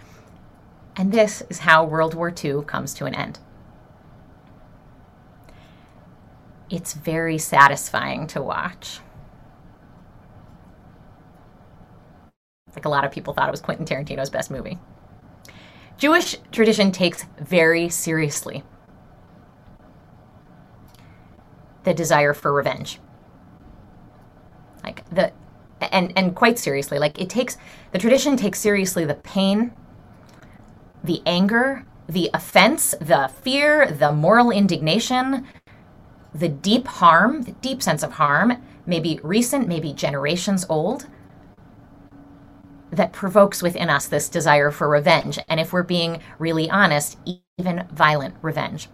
And 0.95 1.11
this 1.11 1.43
is 1.49 1.59
how 1.59 1.83
World 1.83 2.13
War 2.13 2.31
II 2.31 2.63
comes 2.65 2.93
to 2.95 3.05
an 3.05 3.15
end. 3.15 3.39
It's 6.69 6.93
very 6.93 7.37
satisfying 7.37 8.27
to 8.27 8.41
watch. 8.41 8.99
A 12.85 12.89
lot 12.89 13.05
of 13.05 13.11
people 13.11 13.33
thought 13.33 13.47
it 13.47 13.51
was 13.51 13.61
Quentin 13.61 13.85
Tarantino's 13.85 14.29
best 14.29 14.51
movie. 14.51 14.79
Jewish 15.97 16.37
tradition 16.51 16.91
takes 16.91 17.25
very 17.39 17.89
seriously 17.89 18.63
the 21.83 21.93
desire 21.93 22.33
for 22.33 22.53
revenge. 22.53 22.99
Like 24.83 25.07
the 25.09 25.33
and 25.81 26.13
and 26.15 26.35
quite 26.35 26.59
seriously 26.59 26.99
like 26.99 27.19
it 27.19 27.29
takes 27.29 27.57
the 27.91 27.99
tradition 27.99 28.35
takes 28.35 28.59
seriously 28.59 29.05
the 29.05 29.15
pain 29.15 29.71
the 31.03 31.21
anger 31.25 31.85
the 32.07 32.29
offense 32.33 32.95
the 32.99 33.29
fear 33.41 33.89
the 33.89 34.11
moral 34.11 34.51
indignation 34.51 35.47
the 36.33 36.49
deep 36.49 36.87
harm 36.87 37.43
the 37.43 37.51
deep 37.53 37.81
sense 37.81 38.03
of 38.03 38.13
harm 38.13 38.61
maybe 38.85 39.19
recent 39.23 39.67
maybe 39.67 39.93
generations 39.93 40.65
old 40.69 41.07
that 42.91 43.13
provokes 43.13 43.61
within 43.61 43.89
us 43.89 44.07
this 44.07 44.29
desire 44.29 44.71
for 44.71 44.89
revenge 44.89 45.39
and 45.47 45.59
if 45.59 45.71
we're 45.71 45.83
being 45.83 46.21
really 46.39 46.69
honest 46.69 47.17
even 47.57 47.87
violent 47.91 48.35
revenge 48.41 48.89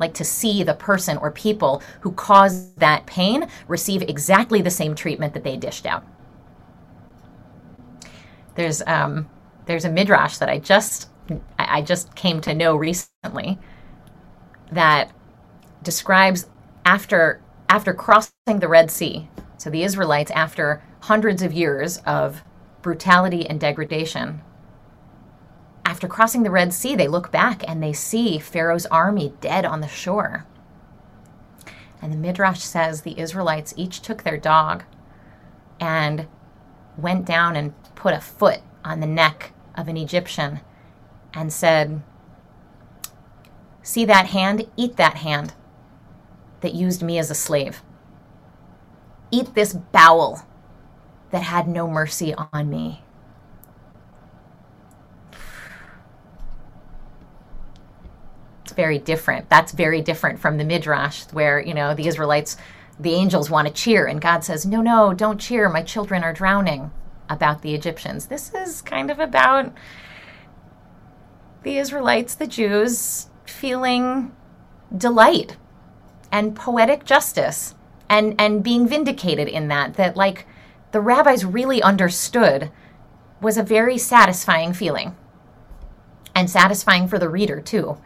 like 0.00 0.14
to 0.14 0.24
see 0.24 0.64
the 0.64 0.74
person 0.74 1.18
or 1.18 1.30
people 1.30 1.82
who 2.00 2.10
caused 2.12 2.76
that 2.80 3.06
pain 3.06 3.46
receive 3.68 4.02
exactly 4.02 4.62
the 4.62 4.70
same 4.70 4.94
treatment 4.96 5.34
that 5.34 5.44
they 5.44 5.56
dished 5.56 5.86
out. 5.86 6.04
There's 8.56 8.82
um, 8.86 9.28
there's 9.66 9.84
a 9.84 9.90
midrash 9.90 10.38
that 10.38 10.48
I 10.48 10.58
just 10.58 11.08
I 11.58 11.82
just 11.82 12.16
came 12.16 12.40
to 12.40 12.54
know 12.54 12.74
recently 12.74 13.58
that 14.72 15.12
describes 15.82 16.46
after 16.84 17.42
after 17.68 17.92
crossing 17.92 18.58
the 18.58 18.68
Red 18.68 18.90
Sea. 18.90 19.28
So 19.58 19.70
the 19.70 19.84
Israelites, 19.84 20.30
after 20.32 20.82
hundreds 21.00 21.42
of 21.42 21.52
years 21.52 21.98
of 21.98 22.42
brutality 22.82 23.48
and 23.48 23.60
degradation, 23.60 24.42
after 25.84 26.06
crossing 26.06 26.44
the 26.44 26.50
Red 26.50 26.72
Sea, 26.72 26.94
they 26.94 27.08
look 27.08 27.32
back 27.32 27.62
and 27.68 27.82
they 27.82 27.92
see 27.92 28.38
Pharaoh's 28.38 28.86
army 28.86 29.34
dead 29.40 29.64
on 29.64 29.80
the 29.80 29.88
shore. 29.88 30.46
And 32.00 32.12
the 32.12 32.16
Midrash 32.16 32.60
says 32.60 33.02
the 33.02 33.18
Israelites 33.18 33.74
each 33.76 34.00
took 34.00 34.22
their 34.22 34.36
dog 34.38 34.84
and 35.80 36.28
went 36.96 37.24
down 37.24 37.56
and 37.56 37.74
put 37.94 38.14
a 38.14 38.20
foot 38.20 38.60
on 38.84 39.00
the 39.00 39.06
neck 39.06 39.52
of 39.74 39.88
an 39.88 39.96
Egyptian 39.96 40.60
and 41.34 41.52
said, 41.52 42.02
See 43.82 44.04
that 44.04 44.26
hand? 44.26 44.66
Eat 44.76 44.96
that 44.96 45.16
hand 45.16 45.54
that 46.60 46.74
used 46.74 47.02
me 47.02 47.18
as 47.18 47.30
a 47.30 47.34
slave. 47.34 47.82
Eat 49.30 49.54
this 49.54 49.72
bowel 49.72 50.46
that 51.30 51.42
had 51.42 51.68
no 51.68 51.86
mercy 51.88 52.34
on 52.34 52.68
me. 52.70 53.02
It's 58.64 58.72
very 58.72 58.98
different. 58.98 59.48
That's 59.48 59.72
very 59.72 60.00
different 60.00 60.38
from 60.38 60.58
the 60.58 60.64
midrash, 60.64 61.24
where 61.32 61.60
you 61.60 61.74
know 61.74 61.94
the 61.94 62.06
Israelites, 62.06 62.56
the 62.98 63.14
angels 63.14 63.50
want 63.50 63.68
to 63.68 63.74
cheer, 63.74 64.06
and 64.06 64.20
God 64.20 64.44
says, 64.44 64.66
"No, 64.66 64.80
no, 64.80 65.12
don't 65.14 65.38
cheer. 65.40 65.68
My 65.68 65.82
children 65.82 66.22
are 66.24 66.32
drowning." 66.32 66.90
About 67.28 67.62
the 67.62 67.76
Egyptians. 67.76 68.26
This 68.26 68.52
is 68.52 68.82
kind 68.82 69.08
of 69.08 69.20
about 69.20 69.72
the 71.62 71.78
Israelites, 71.78 72.34
the 72.34 72.48
Jews, 72.48 73.28
feeling 73.44 74.32
delight 74.96 75.56
and 76.32 76.56
poetic 76.56 77.04
justice 77.04 77.76
and 78.08 78.34
and 78.36 78.64
being 78.64 78.88
vindicated 78.88 79.46
in 79.46 79.68
that 79.68 79.94
that 79.94 80.16
like 80.16 80.44
the 80.92 81.00
rabbis 81.00 81.44
really 81.44 81.82
understood 81.82 82.70
was 83.40 83.56
a 83.56 83.62
very 83.62 83.98
satisfying 83.98 84.72
feeling. 84.72 85.16
And 86.34 86.48
satisfying 86.48 87.08
for 87.08 87.18
the 87.18 87.28
reader 87.28 87.60
too. 87.60 87.98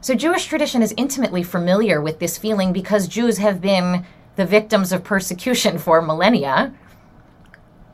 So, 0.00 0.14
Jewish 0.14 0.46
tradition 0.46 0.82
is 0.82 0.94
intimately 0.96 1.44
familiar 1.44 2.00
with 2.00 2.18
this 2.18 2.36
feeling 2.36 2.72
because 2.72 3.06
Jews 3.06 3.38
have 3.38 3.60
been 3.60 4.04
the 4.34 4.44
victims 4.44 4.92
of 4.92 5.04
persecution 5.04 5.78
for 5.78 6.02
millennia, 6.02 6.74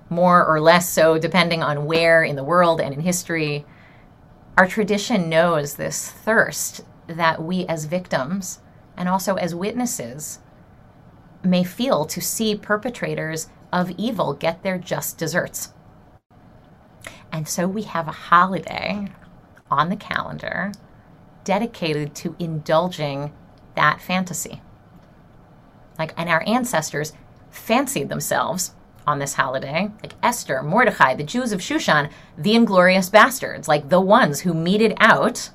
more 0.08 0.44
or 0.44 0.58
less 0.60 0.88
so, 0.88 1.18
depending 1.18 1.62
on 1.62 1.84
where 1.84 2.24
in 2.24 2.36
the 2.36 2.44
world 2.44 2.80
and 2.80 2.94
in 2.94 3.00
history. 3.00 3.66
Our 4.56 4.66
tradition 4.66 5.28
knows 5.28 5.74
this 5.74 6.10
thirst 6.10 6.80
that 7.06 7.42
we 7.42 7.66
as 7.66 7.84
victims 7.84 8.60
and 8.96 9.08
also 9.08 9.34
as 9.34 9.54
witnesses 9.54 10.40
may 11.44 11.62
feel 11.62 12.04
to 12.06 12.20
see 12.20 12.56
perpetrators 12.56 13.48
of 13.72 13.90
evil 13.96 14.32
get 14.32 14.62
their 14.62 14.78
just 14.78 15.18
deserts. 15.18 15.72
And 17.30 17.48
so 17.48 17.66
we 17.66 17.82
have 17.82 18.08
a 18.08 18.12
holiday 18.12 19.08
on 19.70 19.88
the 19.88 19.96
calendar 19.96 20.72
dedicated 21.44 22.14
to 22.14 22.36
indulging 22.38 23.32
that 23.74 24.00
fantasy. 24.00 24.60
Like, 25.98 26.12
and 26.16 26.28
our 26.28 26.42
ancestors 26.46 27.12
fancied 27.50 28.08
themselves 28.08 28.72
on 29.06 29.18
this 29.18 29.34
holiday, 29.34 29.90
like 30.02 30.12
Esther, 30.22 30.62
Mordecai, 30.62 31.14
the 31.14 31.24
Jews 31.24 31.52
of 31.52 31.60
Shushan, 31.60 32.10
the 32.36 32.54
inglorious 32.54 33.08
bastards, 33.08 33.66
like 33.66 33.88
the 33.88 34.00
ones 34.00 34.40
who 34.40 34.52
meted 34.52 34.94
out 34.98 35.50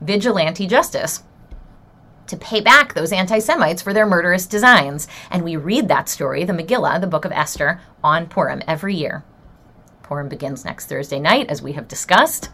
vigilante 0.00 0.66
justice 0.66 1.22
to 2.26 2.36
pay 2.36 2.60
back 2.60 2.94
those 2.94 3.12
anti 3.12 3.38
Semites 3.38 3.82
for 3.82 3.92
their 3.92 4.06
murderous 4.06 4.46
designs. 4.46 5.08
And 5.30 5.42
we 5.42 5.56
read 5.56 5.88
that 5.88 6.08
story, 6.08 6.44
the 6.44 6.52
Megillah, 6.52 7.00
the 7.00 7.06
book 7.06 7.24
of 7.24 7.32
Esther, 7.32 7.80
on 8.02 8.28
Purim 8.28 8.62
every 8.66 8.94
year. 8.94 9.24
Purim 10.02 10.28
begins 10.28 10.64
next 10.64 10.86
Thursday 10.86 11.18
night, 11.18 11.48
as 11.48 11.62
we 11.62 11.72
have 11.72 11.88
discussed. 11.88 12.50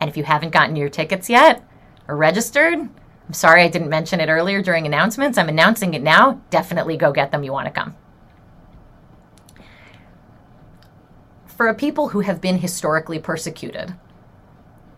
And 0.00 0.08
if 0.08 0.16
you 0.16 0.24
haven't 0.24 0.52
gotten 0.52 0.76
your 0.76 0.88
tickets 0.88 1.30
yet, 1.30 1.62
or 2.08 2.16
registered. 2.16 2.78
I'm 2.78 3.32
sorry 3.32 3.62
I 3.62 3.68
didn't 3.68 3.88
mention 3.88 4.20
it 4.20 4.28
earlier 4.28 4.62
during 4.62 4.86
announcements. 4.86 5.36
I'm 5.36 5.48
announcing 5.48 5.94
it 5.94 6.02
now. 6.02 6.40
Definitely 6.50 6.96
go 6.96 7.12
get 7.12 7.32
them. 7.32 7.42
You 7.42 7.52
want 7.52 7.66
to 7.66 7.72
come. 7.72 7.94
For 11.46 11.68
a 11.68 11.74
people 11.74 12.08
who 12.08 12.20
have 12.20 12.40
been 12.40 12.58
historically 12.58 13.18
persecuted, 13.18 13.94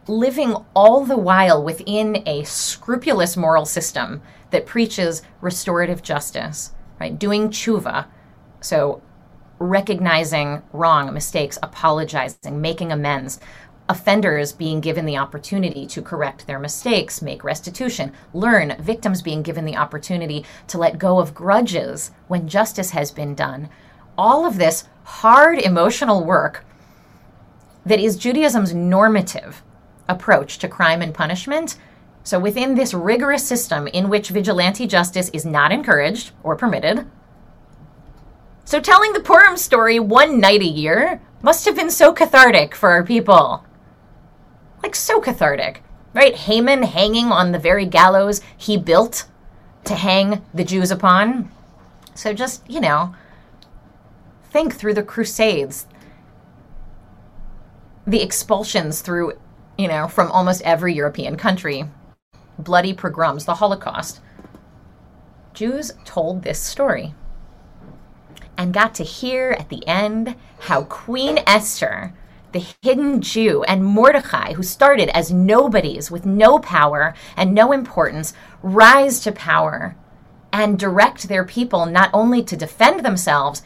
living 0.09 0.57
all 0.75 1.05
the 1.05 1.17
while 1.17 1.62
within 1.62 2.23
a 2.27 2.43
scrupulous 2.45 3.37
moral 3.37 3.65
system 3.65 4.23
that 4.50 4.67
preaches 4.67 5.23
restorative 5.41 6.03
justice, 6.03 6.73
right? 6.99 7.19
Doing 7.19 7.50
tshuva, 7.50 8.07
so 8.61 9.03
recognizing 9.59 10.62
wrong, 10.73 11.12
mistakes, 11.12 11.59
apologizing, 11.62 12.61
making 12.61 12.93
amends, 12.93 13.41
offenders 13.88 14.53
being 14.53 14.81
given 14.81 15.07
the 15.07 15.17
opportunity 15.17 15.87
to 15.87 16.03
correct 16.03 16.47
their 16.47 16.59
mistakes, 16.59 17.23
make 17.23 17.43
restitution, 17.43 18.12
learn, 18.35 18.77
victims 18.81 19.23
being 19.23 19.43
given 19.43 19.65
the 19.65 19.77
opportunity 19.77 20.45
to 20.67 20.79
let 20.79 20.99
go 20.99 21.19
of 21.19 21.35
grudges 21.35 22.11
when 22.29 22.49
justice 22.49 22.91
has 22.91 23.11
been 23.11 23.35
done. 23.35 23.69
All 24.17 24.45
of 24.45 24.59
this 24.59 24.85
hard 25.05 25.59
emotional 25.61 26.25
work 26.25 26.65
that 27.87 28.00
is 28.00 28.17
Judaism's 28.17 28.75
normative 28.75 29.62
approach 30.09 30.59
to 30.59 30.69
crime 30.69 31.03
and 31.03 31.15
punishment. 31.15 31.77
So, 32.23 32.38
within 32.38 32.75
this 32.75 32.95
rigorous 32.95 33.47
system 33.47 33.87
in 33.87 34.09
which 34.09 34.31
vigilante 34.31 34.87
justice 34.87 35.31
is 35.31 35.45
not 35.45 35.73
encouraged 35.73 36.33
or 36.43 36.57
permitted, 36.57 37.07
so 38.65 38.81
telling 38.81 39.12
the 39.12 39.21
Purim 39.21 39.57
story 39.57 39.99
one 39.99 40.41
night 40.41 40.61
a 40.61 40.67
year 40.67 41.21
must 41.43 41.65
have 41.65 41.77
been 41.77 41.91
so 41.91 42.12
cathartic 42.12 42.75
for 42.75 42.91
our 42.91 43.05
people 43.05 43.65
like 44.83 44.95
so 44.95 45.21
cathartic, 45.21 45.83
right? 46.15 46.35
Haman 46.35 46.83
hanging 46.83 47.27
on 47.27 47.53
the 47.53 47.59
very 47.59 47.87
gallows 47.87 48.41
he 48.57 48.77
built 48.77 49.27
to 49.85 49.95
hang 49.95 50.45
the 50.55 50.65
Jews 50.65 50.91
upon. 50.91 51.50
So 52.15 52.33
just, 52.33 52.69
you 52.69 52.81
know, 52.81 53.15
think 54.50 54.75
through 54.75 54.95
the 54.95 55.03
Crusades, 55.03 55.87
the 58.07 58.23
expulsions 58.23 59.00
through, 59.00 59.38
you 59.78 59.88
know, 59.88 60.08
from 60.08 60.30
almost 60.30 60.61
every 60.62 60.92
European 60.92 61.37
country, 61.37 61.85
bloody 62.58 62.92
pogroms, 62.92 63.44
the 63.44 63.54
Holocaust. 63.54 64.20
Jews 65.54 65.92
told 66.04 66.42
this 66.42 66.61
story 66.61 67.14
and 68.56 68.75
got 68.75 68.94
to 68.97 69.04
hear 69.04 69.56
at 69.58 69.68
the 69.68 69.87
end 69.87 70.35
how 70.61 70.82
Queen 70.85 71.38
Esther 71.47 72.12
the 72.52 72.64
hidden 72.82 73.20
Jew, 73.20 73.62
and 73.64 73.85
Mordecai, 73.85 74.54
who 74.54 74.62
started 74.62 75.11
as 75.11 75.32
nobodies 75.32 76.11
with 76.11 76.25
no 76.25 76.58
power 76.58 77.14
and 77.37 77.54
no 77.54 77.73
importance, 77.73 78.32
rise 78.62 79.20
to 79.20 79.32
power 79.32 79.97
and 80.52 80.78
direct 80.78 81.28
their 81.28 81.44
people 81.44 81.85
not 81.85 82.11
only 82.14 82.42
to 82.42 82.56
defend 82.56 83.04
themselves, 83.04 83.62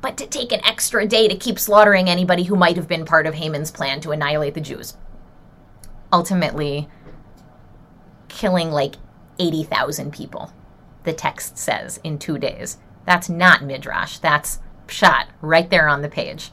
but 0.00 0.16
to 0.16 0.26
take 0.26 0.52
an 0.52 0.64
extra 0.64 1.06
day 1.06 1.28
to 1.28 1.36
keep 1.36 1.58
slaughtering 1.58 2.08
anybody 2.08 2.44
who 2.44 2.56
might 2.56 2.76
have 2.76 2.88
been 2.88 3.04
part 3.04 3.26
of 3.26 3.34
Haman's 3.34 3.70
plan 3.70 4.00
to 4.00 4.10
annihilate 4.10 4.54
the 4.54 4.60
Jews. 4.60 4.96
Ultimately, 6.12 6.88
killing 8.28 8.70
like 8.70 8.96
80,000 9.38 10.12
people, 10.12 10.52
the 11.04 11.12
text 11.12 11.58
says, 11.58 12.00
in 12.04 12.18
two 12.18 12.38
days. 12.38 12.78
That's 13.04 13.28
not 13.28 13.64
Midrash, 13.64 14.18
that's 14.18 14.60
Pshat, 14.86 15.26
right 15.40 15.68
there 15.68 15.88
on 15.88 16.02
the 16.02 16.08
page. 16.08 16.52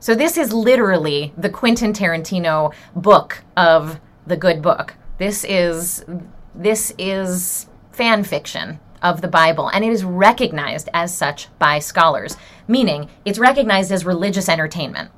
So 0.00 0.14
this 0.14 0.36
is 0.36 0.52
literally 0.52 1.32
the 1.36 1.50
Quentin 1.50 1.92
Tarantino 1.92 2.74
book 2.96 3.44
of 3.56 4.00
the 4.26 4.36
good 4.36 4.60
book. 4.60 4.94
This 5.18 5.44
is 5.44 6.04
this 6.54 6.92
is 6.98 7.66
fan 7.92 8.24
fiction 8.24 8.80
of 9.02 9.20
the 9.20 9.28
Bible, 9.28 9.68
and 9.68 9.84
it 9.84 9.92
is 9.92 10.04
recognized 10.04 10.88
as 10.94 11.14
such 11.14 11.48
by 11.58 11.78
scholars, 11.78 12.36
meaning 12.68 13.08
it's 13.24 13.38
recognized 13.38 13.90
as 13.92 14.04
religious 14.04 14.48
entertainment. 14.48 15.10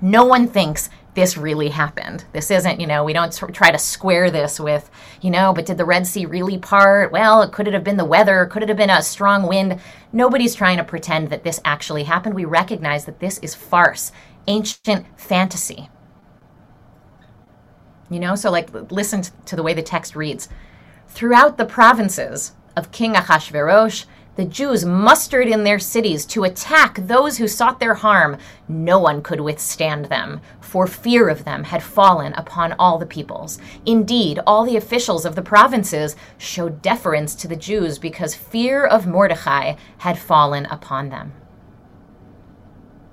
No 0.00 0.24
one 0.24 0.48
thinks 0.48 0.90
this 1.14 1.36
really 1.36 1.68
happened. 1.68 2.24
This 2.32 2.50
isn't, 2.50 2.80
you 2.80 2.86
know, 2.86 3.04
we 3.04 3.12
don't 3.12 3.32
try 3.52 3.70
to 3.70 3.78
square 3.78 4.30
this 4.30 4.58
with, 4.58 4.90
you 5.20 5.30
know, 5.30 5.52
but 5.52 5.66
did 5.66 5.76
the 5.76 5.84
Red 5.84 6.06
Sea 6.06 6.26
really 6.26 6.58
part? 6.58 7.12
Well, 7.12 7.48
could 7.48 7.68
it 7.68 7.74
have 7.74 7.84
been 7.84 7.98
the 7.98 8.04
weather? 8.04 8.46
Could 8.46 8.62
it 8.62 8.68
have 8.68 8.78
been 8.78 8.90
a 8.90 9.02
strong 9.02 9.46
wind? 9.46 9.78
Nobody's 10.12 10.54
trying 10.54 10.78
to 10.78 10.84
pretend 10.84 11.28
that 11.28 11.44
this 11.44 11.60
actually 11.64 12.04
happened. 12.04 12.34
We 12.34 12.46
recognize 12.46 13.04
that 13.04 13.20
this 13.20 13.38
is 13.38 13.54
farce, 13.54 14.10
ancient 14.46 15.06
fantasy. 15.20 15.90
You 18.10 18.20
know, 18.20 18.34
so 18.34 18.50
like 18.50 18.72
listen 18.90 19.22
to 19.46 19.54
the 19.54 19.62
way 19.62 19.74
the 19.74 19.82
text 19.82 20.16
reads. 20.16 20.48
Throughout 21.08 21.58
the 21.58 21.66
provinces 21.66 22.52
of 22.76 22.92
King 22.92 23.16
Ahasuerus, 23.16 24.06
the 24.34 24.44
Jews 24.46 24.84
mustered 24.84 25.46
in 25.46 25.64
their 25.64 25.78
cities 25.78 26.24
to 26.26 26.44
attack 26.44 26.96
those 26.96 27.36
who 27.36 27.46
sought 27.46 27.80
their 27.80 27.94
harm. 27.94 28.38
No 28.66 28.98
one 28.98 29.22
could 29.22 29.40
withstand 29.40 30.06
them, 30.06 30.40
for 30.60 30.86
fear 30.86 31.28
of 31.28 31.44
them 31.44 31.64
had 31.64 31.82
fallen 31.82 32.32
upon 32.32 32.72
all 32.78 32.96
the 32.96 33.04
peoples. 33.04 33.58
Indeed, 33.84 34.40
all 34.46 34.64
the 34.64 34.76
officials 34.76 35.26
of 35.26 35.34
the 35.34 35.42
provinces 35.42 36.16
showed 36.38 36.80
deference 36.80 37.34
to 37.36 37.48
the 37.48 37.56
Jews 37.56 37.98
because 37.98 38.34
fear 38.34 38.86
of 38.86 39.06
Mordecai 39.06 39.74
had 39.98 40.18
fallen 40.18 40.64
upon 40.66 41.10
them. 41.10 41.34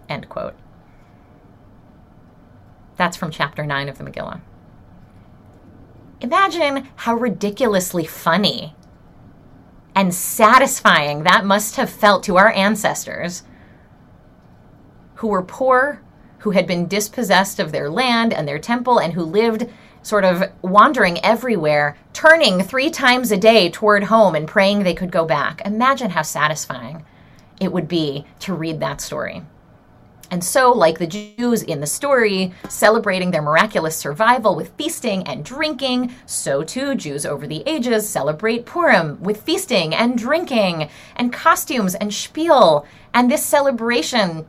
End 0.08 0.30
quote. 0.30 0.56
That's 2.96 3.18
from 3.18 3.32
chapter 3.32 3.66
9 3.66 3.90
of 3.90 3.98
the 3.98 4.06
Megillah. 4.06 4.42
Imagine 6.22 6.88
how 6.96 7.16
ridiculously 7.16 8.06
funny 8.06 8.74
and 10.00 10.16
satisfying 10.16 11.24
that 11.24 11.44
must 11.44 11.76
have 11.76 11.90
felt 11.90 12.24
to 12.24 12.38
our 12.38 12.54
ancestors 12.54 13.44
who 15.16 15.28
were 15.28 15.44
poor, 15.44 16.02
who 16.38 16.52
had 16.52 16.66
been 16.66 16.88
dispossessed 16.88 17.60
of 17.60 17.74
their 17.74 17.90
land 17.90 18.32
and 18.32 18.48
their 18.48 18.60
temple, 18.60 18.98
and 18.98 19.12
who 19.12 19.22
lived 19.22 19.68
sort 20.02 20.24
of 20.24 20.50
wandering 20.62 21.20
everywhere, 21.22 21.98
turning 22.14 22.64
three 22.64 22.90
times 22.90 23.30
a 23.30 23.36
day 23.36 23.70
toward 23.70 24.06
home 24.06 24.36
and 24.36 24.48
praying 24.48 24.84
they 24.84 24.94
could 24.94 25.12
go 25.12 25.26
back. 25.26 25.62
Imagine 25.66 26.12
how 26.12 26.22
satisfying 26.22 27.04
it 27.60 27.74
would 27.74 27.90
be 27.90 28.26
to 28.40 28.54
read 28.54 28.80
that 28.80 29.02
story. 29.02 29.42
And 30.32 30.44
so, 30.44 30.72
like 30.72 31.00
the 31.00 31.08
Jews 31.08 31.64
in 31.64 31.80
the 31.80 31.88
story, 31.88 32.54
celebrating 32.68 33.32
their 33.32 33.42
miraculous 33.42 33.96
survival 33.96 34.56
with 34.56 34.70
feasting 34.78 35.24
and 35.24 35.44
drinking, 35.44 36.14
so 36.26 36.64
too 36.64 36.94
Jews 36.96 37.26
over 37.26 37.48
the 37.48 37.64
ages 37.66 38.08
celebrate 38.08 38.66
Purim 38.66 39.22
with 39.22 39.42
feasting 39.42 39.96
and 39.96 40.18
drinking 40.18 40.90
and 41.16 41.34
costumes 41.34 41.96
and 41.96 42.14
spiel. 42.14 42.86
And 43.14 43.32
this 43.32 43.44
celebration, 43.44 44.46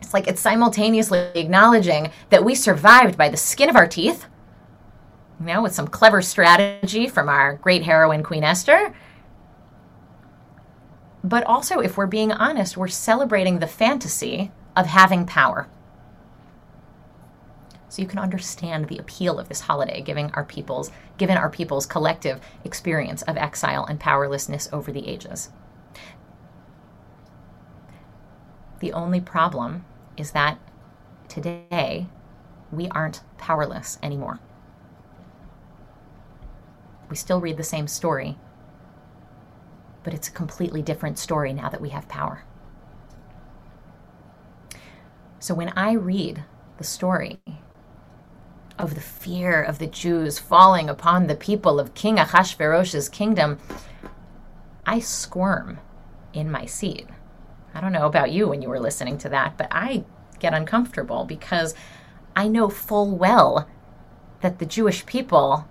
it's 0.00 0.12
like 0.12 0.26
it's 0.26 0.40
simultaneously 0.40 1.20
acknowledging 1.36 2.10
that 2.30 2.44
we 2.44 2.56
survived 2.56 3.16
by 3.16 3.28
the 3.28 3.36
skin 3.36 3.70
of 3.70 3.76
our 3.76 3.86
teeth, 3.86 4.26
you 5.38 5.46
know, 5.46 5.62
with 5.62 5.74
some 5.74 5.86
clever 5.86 6.20
strategy 6.20 7.06
from 7.06 7.28
our 7.28 7.54
great 7.56 7.84
heroine, 7.84 8.24
Queen 8.24 8.42
Esther. 8.42 8.92
But 11.22 11.44
also, 11.44 11.78
if 11.78 11.96
we're 11.96 12.08
being 12.08 12.32
honest, 12.32 12.76
we're 12.76 12.88
celebrating 12.88 13.60
the 13.60 13.68
fantasy 13.68 14.50
of 14.76 14.86
having 14.86 15.26
power. 15.26 15.68
So 17.88 18.00
you 18.00 18.08
can 18.08 18.18
understand 18.18 18.88
the 18.88 18.96
appeal 18.96 19.38
of 19.38 19.48
this 19.50 19.60
holiday, 19.60 20.00
giving 20.00 20.30
our 20.32 20.44
peoples, 20.44 20.90
given 21.18 21.36
our 21.36 21.50
people's 21.50 21.84
collective 21.84 22.40
experience 22.64 23.20
of 23.22 23.36
exile 23.36 23.84
and 23.84 24.00
powerlessness 24.00 24.68
over 24.72 24.90
the 24.90 25.06
ages. 25.06 25.50
The 28.80 28.92
only 28.94 29.20
problem 29.20 29.84
is 30.16 30.30
that 30.30 30.58
today 31.28 32.06
we 32.72 32.88
aren't 32.88 33.20
powerless 33.36 33.98
anymore. 34.02 34.40
We 37.10 37.16
still 37.16 37.42
read 37.42 37.58
the 37.58 37.62
same 37.62 37.86
story, 37.86 38.38
but 40.02 40.14
it's 40.14 40.28
a 40.28 40.32
completely 40.32 40.80
different 40.80 41.18
story 41.18 41.52
now 41.52 41.68
that 41.68 41.82
we 41.82 41.90
have 41.90 42.08
power. 42.08 42.44
So 45.42 45.54
when 45.54 45.70
I 45.70 45.94
read 45.94 46.44
the 46.78 46.84
story 46.84 47.40
of 48.78 48.94
the 48.94 49.00
fear 49.00 49.60
of 49.60 49.80
the 49.80 49.88
Jews 49.88 50.38
falling 50.38 50.88
upon 50.88 51.26
the 51.26 51.34
people 51.34 51.80
of 51.80 51.94
King 51.94 52.16
Ahasuerus' 52.20 53.08
kingdom, 53.08 53.58
I 54.86 55.00
squirm 55.00 55.80
in 56.32 56.48
my 56.48 56.64
seat. 56.66 57.08
I 57.74 57.80
don't 57.80 57.90
know 57.90 58.06
about 58.06 58.30
you 58.30 58.46
when 58.46 58.62
you 58.62 58.68
were 58.68 58.78
listening 58.78 59.18
to 59.18 59.28
that, 59.30 59.58
but 59.58 59.66
I 59.72 60.04
get 60.38 60.54
uncomfortable 60.54 61.24
because 61.24 61.74
I 62.36 62.46
know 62.46 62.68
full 62.68 63.10
well 63.10 63.68
that 64.42 64.60
the 64.60 64.64
Jewish 64.64 65.04
people 65.06 65.66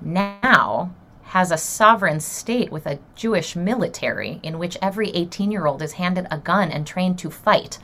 now 0.00 0.96
has 1.26 1.52
a 1.52 1.56
sovereign 1.56 2.18
state 2.18 2.72
with 2.72 2.86
a 2.86 2.98
Jewish 3.14 3.54
military 3.54 4.40
in 4.42 4.58
which 4.58 4.76
every 4.82 5.10
18 5.10 5.52
year 5.52 5.66
old 5.66 5.80
is 5.80 5.92
handed 5.92 6.26
a 6.28 6.38
gun 6.38 6.72
and 6.72 6.84
trained 6.84 7.20
to 7.20 7.30
fight. 7.30 7.78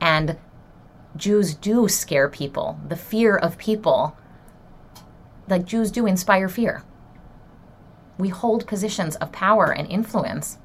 And 0.00 0.36
Jews 1.16 1.54
do 1.54 1.88
scare 1.88 2.28
people. 2.28 2.78
The 2.88 2.96
fear 2.96 3.36
of 3.36 3.58
people, 3.58 4.16
like 5.48 5.64
Jews 5.64 5.90
do 5.90 6.06
inspire 6.06 6.48
fear. 6.48 6.84
We 8.18 8.28
hold 8.28 8.66
positions 8.66 9.16
of 9.16 9.32
power 9.32 9.72
and 9.72 9.88
influence 9.88 10.58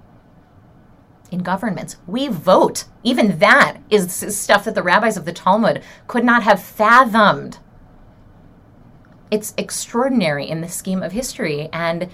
in 1.31 1.39
governments. 1.39 1.97
We 2.07 2.27
vote. 2.27 2.85
Even 3.03 3.39
that 3.39 3.77
is 3.89 4.11
stuff 4.11 4.65
that 4.65 4.75
the 4.75 4.83
rabbis 4.83 5.17
of 5.17 5.25
the 5.25 5.33
Talmud 5.33 5.81
could 6.07 6.23
not 6.23 6.43
have 6.43 6.61
fathomed. 6.61 7.59
It's 9.29 9.53
extraordinary 9.57 10.49
in 10.49 10.61
the 10.61 10.67
scheme 10.67 11.01
of 11.01 11.13
history, 11.13 11.69
and 11.71 12.09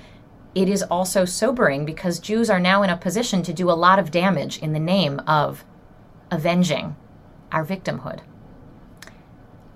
it 0.54 0.70
is 0.70 0.84
also 0.84 1.26
sobering 1.26 1.86
because 1.86 2.20
Jews 2.20 2.50
are 2.50 2.60
now 2.60 2.84
in 2.84 2.90
a 2.90 2.98
position 2.98 3.42
to 3.44 3.54
do 3.54 3.70
a 3.70 3.74
lot 3.74 4.00
of 4.00 4.12
damage 4.12 4.60
in 4.60 4.74
the 4.74 4.80
name 4.80 5.20
of 5.28 5.64
avenging 6.30 6.96
our 7.52 7.66
victimhood. 7.66 8.20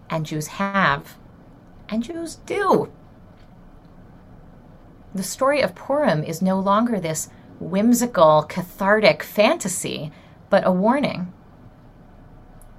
And 0.10 0.26
Jews 0.26 0.48
have, 0.48 1.18
and 1.90 2.04
Jews 2.04 2.36
do. 2.46 2.92
The 5.14 5.24
story 5.24 5.62
of 5.62 5.76
Purim 5.76 6.24
is 6.24 6.42
no 6.42 6.60
longer 6.60 7.00
this 7.00 7.30
whimsical, 7.60 8.44
cathartic 8.44 9.24
fantasy, 9.24 10.12
but 10.50 10.66
a 10.66 10.72
warning. 10.72 11.32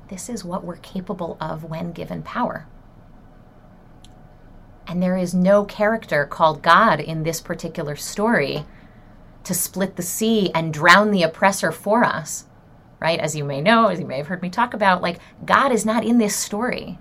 This 0.08 0.28
is 0.28 0.44
what 0.44 0.64
we're 0.64 0.76
capable 0.76 1.36
of 1.40 1.64
when 1.64 1.92
given 1.92 2.22
power. 2.22 2.66
And 4.86 5.02
there 5.02 5.16
is 5.16 5.32
no 5.32 5.64
character 5.64 6.26
called 6.26 6.62
God 6.62 7.00
in 7.00 7.22
this 7.22 7.40
particular 7.40 7.96
story 7.96 8.66
to 9.44 9.54
split 9.54 9.96
the 9.96 10.02
sea 10.02 10.50
and 10.54 10.72
drown 10.72 11.10
the 11.10 11.22
oppressor 11.22 11.72
for 11.72 12.04
us 12.04 12.46
right? 13.02 13.18
As 13.18 13.34
you 13.34 13.42
may 13.42 13.60
know, 13.60 13.88
as 13.88 13.98
you 13.98 14.06
may 14.06 14.18
have 14.18 14.28
heard 14.28 14.42
me 14.42 14.48
talk 14.48 14.74
about, 14.74 15.02
like 15.02 15.18
God 15.44 15.72
is 15.72 15.84
not 15.84 16.04
in 16.04 16.18
this 16.18 16.36
story. 16.36 16.98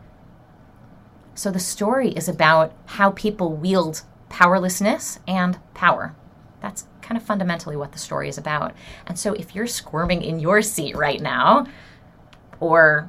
So 1.36 1.52
the 1.52 1.60
story 1.60 2.10
is 2.10 2.28
about 2.28 2.74
how 2.88 3.12
people 3.12 3.54
wield 3.56 4.02
powerlessness 4.28 5.20
and 5.28 5.60
power. 5.76 6.16
That's 6.60 6.88
kind 7.04 7.18
of 7.18 7.24
fundamentally 7.24 7.76
what 7.76 7.92
the 7.92 8.00
story 8.00 8.28
is 8.28 8.40
about. 8.40 8.74
And 9.06 9.20
so 9.20 9.34
if 9.34 9.54
you're 9.54 9.68
squirming 9.68 10.24
in 10.24 10.40
your 10.40 10.64
seat 10.64 10.96
right 10.96 11.22
now, 11.22 11.68
or 12.60 13.08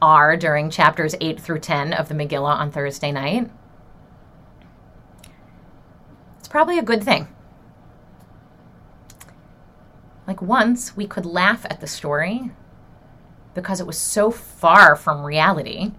are 0.00 0.34
during 0.36 0.70
chapters 0.70 1.14
8 1.20 1.38
through 1.38 1.60
10 1.60 1.92
of 1.92 2.08
the 2.08 2.14
Megillah 2.14 2.56
on 2.56 2.72
Thursday 2.72 3.12
night, 3.12 3.50
it's 6.38 6.48
probably 6.48 6.78
a 6.78 6.82
good 6.82 7.04
thing. 7.04 7.28
Like 10.32 10.40
once 10.40 10.96
we 10.96 11.06
could 11.06 11.26
laugh 11.26 11.66
at 11.68 11.82
the 11.82 11.86
story 11.86 12.52
because 13.52 13.80
it 13.80 13.86
was 13.86 13.98
so 13.98 14.30
far 14.30 14.96
from 14.96 15.26
reality. 15.26 15.92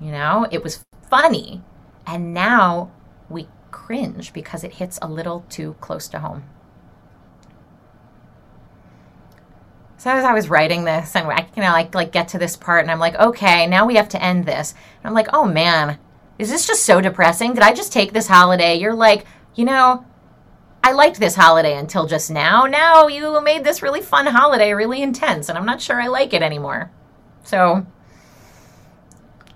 You 0.00 0.10
know, 0.10 0.48
it 0.50 0.64
was 0.64 0.84
funny. 1.08 1.62
And 2.04 2.34
now 2.34 2.90
we 3.30 3.46
cringe 3.70 4.32
because 4.32 4.64
it 4.64 4.72
hits 4.72 4.98
a 5.00 5.08
little 5.08 5.44
too 5.48 5.76
close 5.80 6.08
to 6.08 6.18
home. 6.18 6.42
So 9.96 10.10
as 10.10 10.24
I 10.24 10.34
was 10.34 10.50
writing 10.50 10.82
this 10.82 11.14
and 11.14 11.28
I 11.28 11.46
you 11.54 11.62
know 11.62 11.70
like 11.70 11.94
like 11.94 12.10
get 12.10 12.26
to 12.30 12.38
this 12.38 12.56
part 12.56 12.82
and 12.82 12.90
I'm 12.90 12.98
like, 12.98 13.14
okay, 13.14 13.68
now 13.68 13.86
we 13.86 13.94
have 13.94 14.08
to 14.08 14.20
end 14.20 14.44
this. 14.44 14.72
And 14.72 15.08
I'm 15.08 15.14
like, 15.14 15.28
oh 15.32 15.44
man, 15.44 15.98
is 16.36 16.50
this 16.50 16.66
just 16.66 16.84
so 16.84 17.00
depressing? 17.00 17.54
Did 17.54 17.62
I 17.62 17.72
just 17.74 17.92
take 17.92 18.12
this 18.12 18.26
holiday? 18.26 18.74
You're 18.74 18.96
like, 18.96 19.24
you 19.54 19.64
know, 19.64 20.04
I 20.84 20.92
liked 20.92 21.20
this 21.20 21.36
holiday 21.36 21.76
until 21.76 22.06
just 22.06 22.30
now. 22.30 22.64
Now 22.66 23.06
you 23.06 23.40
made 23.42 23.62
this 23.62 23.82
really 23.82 24.00
fun 24.00 24.26
holiday 24.26 24.72
really 24.72 25.00
intense, 25.00 25.48
and 25.48 25.56
I'm 25.56 25.66
not 25.66 25.80
sure 25.80 26.00
I 26.00 26.08
like 26.08 26.34
it 26.34 26.42
anymore. 26.42 26.90
So 27.44 27.86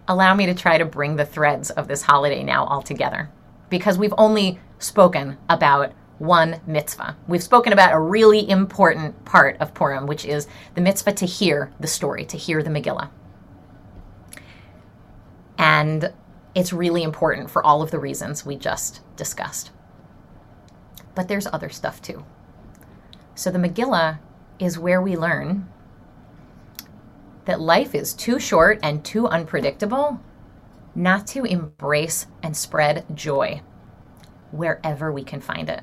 allow 0.06 0.34
me 0.34 0.46
to 0.46 0.54
try 0.54 0.78
to 0.78 0.84
bring 0.84 1.16
the 1.16 1.26
threads 1.26 1.70
of 1.70 1.88
this 1.88 2.02
holiday 2.02 2.44
now 2.44 2.64
all 2.64 2.82
together 2.82 3.28
because 3.70 3.98
we've 3.98 4.14
only 4.16 4.60
spoken 4.78 5.36
about 5.48 5.92
one 6.18 6.60
mitzvah. 6.66 7.16
We've 7.26 7.42
spoken 7.42 7.72
about 7.72 7.92
a 7.92 8.00
really 8.00 8.48
important 8.48 9.24
part 9.24 9.56
of 9.60 9.74
Purim, 9.74 10.06
which 10.06 10.24
is 10.24 10.46
the 10.74 10.80
mitzvah 10.80 11.12
to 11.12 11.26
hear 11.26 11.72
the 11.80 11.88
story, 11.88 12.24
to 12.26 12.36
hear 12.36 12.62
the 12.62 12.70
Megillah. 12.70 13.10
And 15.58 16.12
it's 16.54 16.72
really 16.72 17.02
important 17.02 17.50
for 17.50 17.64
all 17.64 17.82
of 17.82 17.90
the 17.90 17.98
reasons 17.98 18.46
we 18.46 18.56
just 18.56 19.00
discussed. 19.16 19.72
But 21.16 21.26
there's 21.26 21.48
other 21.48 21.68
stuff 21.68 22.00
too. 22.00 22.24
So 23.34 23.50
the 23.50 23.58
Megillah 23.58 24.20
is 24.60 24.78
where 24.78 25.02
we 25.02 25.16
learn 25.16 25.68
that 27.46 27.60
life 27.60 27.92
is 27.92 28.14
too 28.14 28.38
short 28.38 28.78
and 28.82 29.04
too 29.04 29.26
unpredictable 29.26 30.20
not 30.94 31.26
to 31.28 31.44
embrace 31.44 32.26
and 32.40 32.56
spread 32.56 33.04
joy 33.12 33.60
wherever 34.52 35.12
we 35.12 35.24
can 35.24 35.40
find 35.40 35.68
it. 35.68 35.82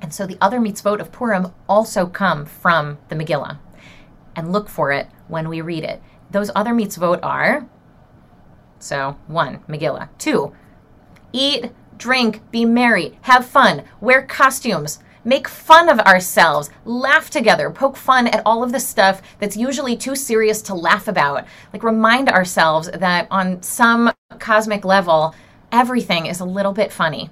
And 0.00 0.14
so 0.14 0.26
the 0.26 0.38
other 0.40 0.58
mitzvot 0.58 1.00
of 1.00 1.12
Purim 1.12 1.52
also 1.68 2.06
come 2.06 2.46
from 2.46 2.98
the 3.08 3.14
Megillah. 3.14 3.58
And 4.34 4.50
look 4.50 4.70
for 4.70 4.90
it 4.92 5.08
when 5.28 5.50
we 5.50 5.60
read 5.60 5.84
it. 5.84 6.02
Those 6.30 6.50
other 6.56 6.72
mitzvot 6.72 7.20
are 7.22 7.68
so, 8.82 9.16
one, 9.28 9.60
Megillah. 9.68 10.08
Two, 10.18 10.52
eat, 11.32 11.70
drink, 12.02 12.40
be 12.50 12.64
merry, 12.64 13.16
have 13.22 13.46
fun, 13.46 13.84
wear 14.00 14.22
costumes, 14.22 14.98
make 15.24 15.46
fun 15.46 15.88
of 15.88 16.00
ourselves, 16.00 16.68
laugh 16.84 17.30
together, 17.30 17.70
poke 17.70 17.96
fun 17.96 18.26
at 18.26 18.42
all 18.44 18.64
of 18.64 18.72
the 18.72 18.80
stuff 18.80 19.22
that's 19.38 19.56
usually 19.56 19.96
too 19.96 20.16
serious 20.16 20.60
to 20.62 20.74
laugh 20.74 21.06
about. 21.06 21.46
Like, 21.72 21.84
remind 21.84 22.28
ourselves 22.28 22.90
that 22.90 23.28
on 23.30 23.62
some 23.62 24.12
cosmic 24.40 24.84
level, 24.84 25.32
everything 25.70 26.26
is 26.26 26.40
a 26.40 26.44
little 26.44 26.72
bit 26.72 26.92
funny. 26.92 27.30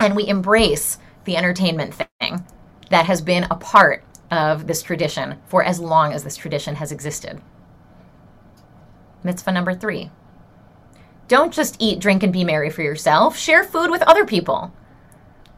And 0.00 0.16
we 0.16 0.26
embrace 0.26 0.98
the 1.24 1.36
entertainment 1.36 1.94
thing 2.20 2.44
that 2.90 3.06
has 3.06 3.20
been 3.20 3.44
a 3.44 3.54
part 3.54 4.02
of 4.32 4.66
this 4.66 4.82
tradition 4.82 5.38
for 5.46 5.62
as 5.62 5.78
long 5.78 6.12
as 6.12 6.24
this 6.24 6.36
tradition 6.36 6.74
has 6.74 6.90
existed. 6.90 7.40
Mitzvah 9.22 9.52
number 9.52 9.74
three 9.74 10.10
don't 11.28 11.52
just 11.52 11.76
eat, 11.78 11.98
drink, 11.98 12.22
and 12.22 12.32
be 12.32 12.44
merry 12.44 12.70
for 12.70 12.82
yourself. 12.82 13.36
Share 13.36 13.64
food 13.64 13.90
with 13.90 14.02
other 14.02 14.24
people. 14.24 14.72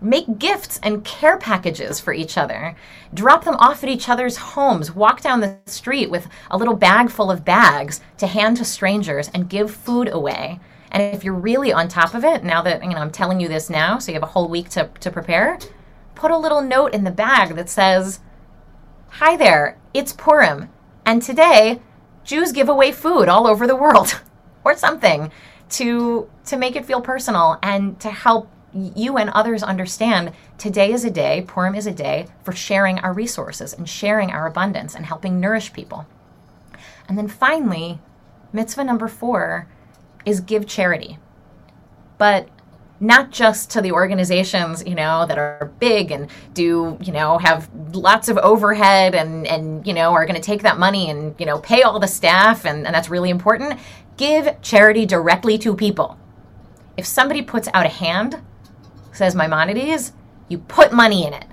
Make 0.00 0.38
gifts 0.38 0.78
and 0.83 1.04
care 1.04 1.37
packages 1.37 1.98
for 1.98 2.12
each 2.12 2.38
other. 2.38 2.76
Drop 3.12 3.44
them 3.44 3.57
off 3.57 3.83
at 3.83 3.90
each 3.90 4.09
other's 4.09 4.37
homes. 4.37 4.94
Walk 4.94 5.20
down 5.20 5.40
the 5.40 5.59
street 5.66 6.09
with 6.09 6.28
a 6.50 6.57
little 6.57 6.76
bag 6.76 7.11
full 7.11 7.31
of 7.31 7.44
bags 7.44 8.00
to 8.18 8.26
hand 8.26 8.57
to 8.59 8.64
strangers 8.64 9.28
and 9.35 9.48
give 9.48 9.74
food 9.74 10.09
away. 10.09 10.61
And 10.90 11.02
if 11.14 11.24
you're 11.24 11.35
really 11.35 11.72
on 11.72 11.88
top 11.88 12.14
of 12.14 12.24
it, 12.24 12.44
now 12.44 12.62
that 12.62 12.83
you 12.83 12.90
know 12.90 12.96
I'm 12.96 13.11
telling 13.11 13.40
you 13.40 13.48
this 13.48 13.68
now, 13.68 13.98
so 13.98 14.12
you 14.12 14.14
have 14.14 14.22
a 14.22 14.26
whole 14.26 14.48
week 14.48 14.70
to, 14.70 14.88
to 15.00 15.11
prepare, 15.11 15.59
put 16.14 16.31
a 16.31 16.38
little 16.38 16.62
note 16.62 16.94
in 16.94 17.04
the 17.04 17.11
bag 17.11 17.57
that 17.57 17.68
says, 17.68 18.20
Hi 19.12 19.37
there, 19.37 19.78
it's 19.92 20.12
Purim, 20.12 20.70
and 21.04 21.20
today 21.20 21.81
Jews 22.24 22.52
give 22.52 22.68
away 22.68 22.92
food 22.92 23.28
all 23.28 23.46
over 23.46 23.66
the 23.66 23.76
world, 23.76 24.22
or 24.64 24.76
something 24.76 25.31
to 25.70 26.28
to 26.46 26.57
make 26.57 26.76
it 26.76 26.85
feel 26.85 27.00
personal 27.00 27.59
and 27.62 27.98
to 28.00 28.11
help 28.11 28.50
you 28.72 29.16
and 29.16 29.31
others 29.31 29.62
understand 29.62 30.33
today 30.59 30.92
is 30.92 31.04
a 31.04 31.11
day, 31.11 31.44
Purim 31.46 31.74
is 31.74 31.87
a 31.87 31.92
day 31.92 32.26
for 32.42 32.52
sharing 32.52 32.98
our 32.98 33.12
resources 33.12 33.72
and 33.72 33.88
sharing 33.88 34.31
our 34.31 34.46
abundance 34.46 34.94
and 34.94 35.07
helping 35.07 35.40
nourish 35.40 35.72
people. 35.72 36.07
And 37.09 37.16
then 37.16 37.28
finally, 37.28 37.98
mitzvah 38.52 38.85
number 38.85 39.09
four 39.09 39.68
is 40.24 40.40
give 40.40 40.66
charity. 40.66 41.18
But 42.18 42.48
not 43.00 43.31
just 43.31 43.70
to 43.70 43.81
the 43.81 43.92
organizations, 43.92 44.85
you 44.85 44.94
know, 44.94 45.24
that 45.26 45.38
are 45.38 45.72
big 45.78 46.11
and 46.11 46.28
do, 46.52 46.98
you 47.00 47.12
know, 47.12 47.38
have 47.38 47.70
lots 47.92 48.28
of 48.28 48.37
overhead 48.38 49.14
and, 49.14 49.46
and 49.46 49.87
you 49.87 49.94
know, 49.94 50.12
are 50.12 50.26
going 50.26 50.35
to 50.35 50.42
take 50.42 50.62
that 50.62 50.78
money 50.78 51.09
and, 51.09 51.35
you 51.38 51.46
know, 51.46 51.59
pay 51.61 51.83
all 51.83 52.00
the 52.00 52.09
staff 52.09 52.66
and, 52.66 52.87
and 52.87 52.94
that's 52.94 53.09
really 53.09 53.31
important. 53.31 53.78
Give 54.18 54.61
charity 54.61 55.07
directly 55.07 55.59
to 55.59 55.76
people. 55.76 56.18
If 56.96 57.07
somebody 57.07 57.40
puts 57.40 57.68
out 57.72 57.87
a 57.87 57.88
hand, 57.88 58.42
says 59.12 59.37
Maimonides, 59.37 60.12
you 60.48 60.59
put 60.59 60.92
money 60.92 61.24
in 61.24 61.33
it. 61.33 61.46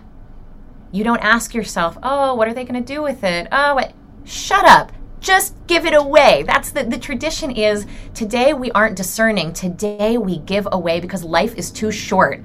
You 0.91 1.03
don't 1.03 1.23
ask 1.23 1.53
yourself, 1.53 1.95
oh, 2.01 2.33
what 2.33 2.47
are 2.47 2.53
they 2.55 2.65
going 2.65 2.83
to 2.83 2.93
do 2.93 3.03
with 3.03 3.23
it? 3.23 3.47
Oh, 3.51 3.75
wait. 3.75 3.91
Shut 4.23 4.65
up. 4.65 4.91
Just 5.19 5.55
give 5.67 5.85
it 5.85 5.93
away. 5.93 6.43
That's 6.47 6.71
the, 6.71 6.83
the 6.83 6.97
tradition 6.97 7.51
is 7.51 7.85
today 8.15 8.53
we 8.53 8.71
aren't 8.71 8.97
discerning. 8.97 9.53
Today 9.53 10.17
we 10.17 10.39
give 10.39 10.67
away 10.71 10.99
because 10.99 11.23
life 11.23 11.55
is 11.55 11.69
too 11.69 11.91
short. 11.91 12.41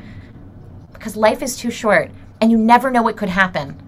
Because 0.93 1.17
life 1.17 1.43
is 1.43 1.57
too 1.57 1.71
short 1.71 2.11
and 2.43 2.51
you 2.51 2.59
never 2.59 2.91
know 2.91 3.03
what 3.03 3.17
could 3.17 3.31
happen. 3.31 3.83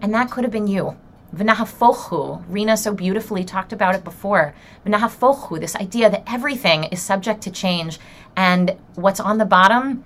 And 0.00 0.14
that 0.14 0.30
could 0.30 0.44
have 0.44 0.50
been 0.50 0.66
you. 0.66 0.96
V'nahafochu, 1.34 2.44
Rena 2.48 2.76
so 2.76 2.92
beautifully 2.92 3.44
talked 3.44 3.72
about 3.72 3.94
it 3.94 4.04
before. 4.04 4.54
V'nahafochu, 4.86 5.60
this 5.60 5.76
idea 5.76 6.10
that 6.10 6.24
everything 6.26 6.84
is 6.84 7.00
subject 7.00 7.40
to 7.42 7.50
change, 7.50 7.98
and 8.36 8.76
what's 8.94 9.20
on 9.20 9.38
the 9.38 9.44
bottom, 9.44 10.04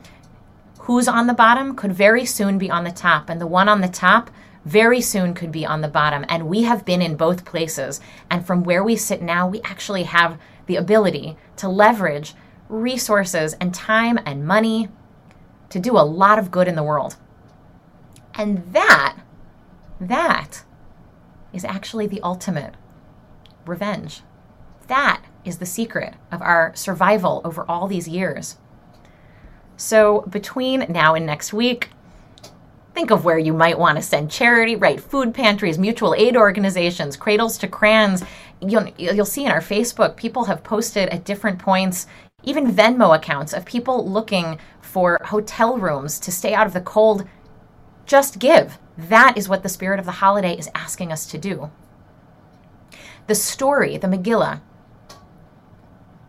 who's 0.80 1.08
on 1.08 1.26
the 1.26 1.34
bottom, 1.34 1.74
could 1.74 1.92
very 1.92 2.24
soon 2.24 2.58
be 2.58 2.70
on 2.70 2.84
the 2.84 2.92
top, 2.92 3.28
and 3.28 3.40
the 3.40 3.46
one 3.46 3.68
on 3.68 3.80
the 3.80 3.88
top 3.88 4.30
very 4.66 5.00
soon 5.00 5.32
could 5.32 5.52
be 5.52 5.64
on 5.64 5.80
the 5.80 5.88
bottom. 5.88 6.24
And 6.28 6.48
we 6.48 6.64
have 6.64 6.84
been 6.84 7.00
in 7.00 7.16
both 7.16 7.44
places. 7.44 8.00
And 8.28 8.44
from 8.44 8.64
where 8.64 8.82
we 8.82 8.96
sit 8.96 9.22
now, 9.22 9.46
we 9.46 9.60
actually 9.62 10.02
have 10.02 10.38
the 10.66 10.74
ability 10.74 11.36
to 11.58 11.68
leverage 11.68 12.34
resources 12.68 13.54
and 13.60 13.72
time 13.72 14.18
and 14.26 14.44
money 14.44 14.88
to 15.70 15.78
do 15.78 15.96
a 15.96 16.02
lot 16.02 16.38
of 16.38 16.50
good 16.50 16.66
in 16.66 16.74
the 16.74 16.82
world. 16.82 17.16
And 18.34 18.72
that, 18.72 19.16
that 20.00 20.64
is 21.52 21.64
actually 21.64 22.06
the 22.06 22.20
ultimate 22.22 22.74
revenge. 23.66 24.22
That 24.88 25.22
is 25.44 25.58
the 25.58 25.66
secret 25.66 26.14
of 26.30 26.42
our 26.42 26.72
survival 26.74 27.40
over 27.44 27.64
all 27.68 27.88
these 27.88 28.08
years. 28.08 28.56
So, 29.76 30.22
between 30.22 30.86
now 30.88 31.14
and 31.14 31.26
next 31.26 31.52
week, 31.52 31.90
think 32.94 33.10
of 33.10 33.24
where 33.24 33.38
you 33.38 33.52
might 33.52 33.78
want 33.78 33.96
to 33.96 34.02
send 34.02 34.30
charity, 34.30 34.74
right? 34.74 35.00
Food 35.00 35.34
pantries, 35.34 35.78
mutual 35.78 36.14
aid 36.14 36.36
organizations, 36.36 37.16
cradles 37.16 37.58
to 37.58 37.68
crayons. 37.68 38.24
You'll, 38.60 38.88
you'll 38.96 39.26
see 39.26 39.44
in 39.44 39.50
our 39.50 39.60
Facebook, 39.60 40.16
people 40.16 40.44
have 40.44 40.64
posted 40.64 41.10
at 41.10 41.24
different 41.24 41.58
points, 41.58 42.06
even 42.42 42.72
Venmo 42.72 43.14
accounts 43.14 43.52
of 43.52 43.66
people 43.66 44.08
looking 44.08 44.58
for 44.80 45.20
hotel 45.26 45.76
rooms 45.76 46.18
to 46.20 46.32
stay 46.32 46.54
out 46.54 46.66
of 46.66 46.72
the 46.72 46.80
cold. 46.80 47.26
Just 48.06 48.38
give. 48.38 48.78
That 48.96 49.36
is 49.36 49.48
what 49.48 49.62
the 49.62 49.68
spirit 49.68 50.00
of 50.00 50.06
the 50.06 50.12
holiday 50.12 50.56
is 50.56 50.70
asking 50.74 51.12
us 51.12 51.26
to 51.26 51.38
do. 51.38 51.70
The 53.26 53.34
story, 53.34 53.98
the 53.98 54.06
Megillah, 54.06 54.60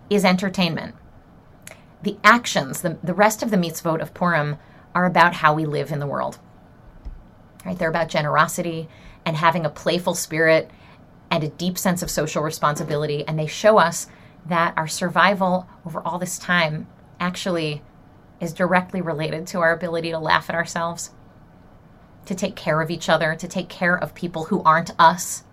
is 0.09 0.25
entertainment. 0.25 0.95
The 2.03 2.17
actions, 2.23 2.81
the, 2.81 2.97
the 3.03 3.13
rest 3.13 3.41
of 3.41 3.51
the 3.51 3.57
mitzvot 3.57 4.01
of 4.01 4.13
Purim, 4.13 4.57
are 4.93 5.05
about 5.05 5.35
how 5.35 5.53
we 5.53 5.65
live 5.65 5.91
in 5.91 5.99
the 5.99 6.07
world. 6.07 6.39
Right? 7.65 7.77
They're 7.77 7.89
about 7.89 8.09
generosity 8.09 8.87
and 9.25 9.37
having 9.37 9.65
a 9.65 9.69
playful 9.69 10.15
spirit 10.15 10.71
and 11.29 11.43
a 11.43 11.49
deep 11.49 11.77
sense 11.77 12.01
of 12.01 12.09
social 12.09 12.41
responsibility. 12.41 13.25
And 13.27 13.37
they 13.37 13.47
show 13.47 13.77
us 13.77 14.07
that 14.45 14.73
our 14.77 14.87
survival 14.87 15.67
over 15.85 16.01
all 16.01 16.19
this 16.19 16.39
time 16.39 16.87
actually 17.19 17.81
is 18.39 18.53
directly 18.53 19.01
related 19.01 19.47
to 19.47 19.59
our 19.59 19.73
ability 19.73 20.11
to 20.11 20.19
laugh 20.19 20.49
at 20.49 20.55
ourselves 20.55 21.11
to 22.27 22.35
take 22.35 22.55
care 22.55 22.81
of 22.81 22.91
each 22.91 23.09
other, 23.09 23.35
to 23.35 23.47
take 23.47 23.69
care 23.69 23.97
of 23.97 24.13
people 24.13 24.45
who 24.45 24.61
aren't 24.63 24.91
us. 24.99 25.43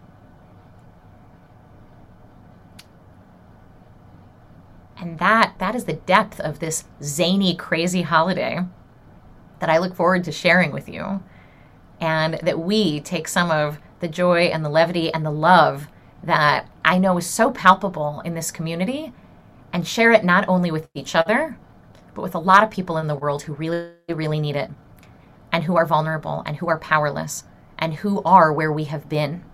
And 4.98 5.18
that 5.18 5.54
that 5.58 5.74
is 5.74 5.84
the 5.84 5.94
depth 5.94 6.40
of 6.40 6.58
this 6.58 6.84
zany 7.02 7.54
crazy 7.54 8.02
holiday 8.02 8.60
that 9.60 9.70
I 9.70 9.78
look 9.78 9.94
forward 9.94 10.24
to 10.24 10.32
sharing 10.32 10.72
with 10.72 10.88
you 10.88 11.22
and 12.00 12.34
that 12.42 12.58
we 12.58 13.00
take 13.00 13.28
some 13.28 13.50
of 13.50 13.78
the 14.00 14.08
joy 14.08 14.44
and 14.46 14.64
the 14.64 14.68
levity 14.68 15.12
and 15.12 15.24
the 15.24 15.30
love 15.30 15.88
that 16.22 16.68
I 16.84 16.98
know 16.98 17.16
is 17.18 17.26
so 17.26 17.50
palpable 17.50 18.20
in 18.24 18.34
this 18.34 18.50
community 18.50 19.12
and 19.72 19.86
share 19.86 20.12
it 20.12 20.24
not 20.24 20.48
only 20.48 20.70
with 20.70 20.88
each 20.94 21.14
other 21.14 21.56
but 22.14 22.22
with 22.22 22.34
a 22.34 22.38
lot 22.38 22.62
of 22.62 22.70
people 22.70 22.98
in 22.98 23.06
the 23.06 23.14
world 23.14 23.42
who 23.42 23.54
really 23.54 23.90
really 24.08 24.40
need 24.40 24.56
it 24.56 24.70
and 25.54 25.62
who 25.62 25.76
are 25.76 25.86
vulnerable 25.86 26.42
and 26.46 26.56
who 26.56 26.68
are 26.68 26.80
powerless 26.80 27.44
and 27.78 27.94
who 27.94 28.20
are 28.24 28.52
where 28.52 28.72
we 28.72 28.84
have 28.84 29.08
been. 29.08 29.44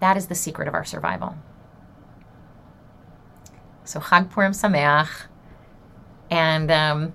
That 0.00 0.16
is 0.16 0.26
the 0.26 0.34
secret 0.34 0.66
of 0.66 0.74
our 0.74 0.84
survival. 0.84 1.36
So 3.84 4.00
Chag 4.00 4.28
Purim 4.28 4.50
Sameach. 4.50 5.26
And 6.32 6.68
um, 6.68 7.14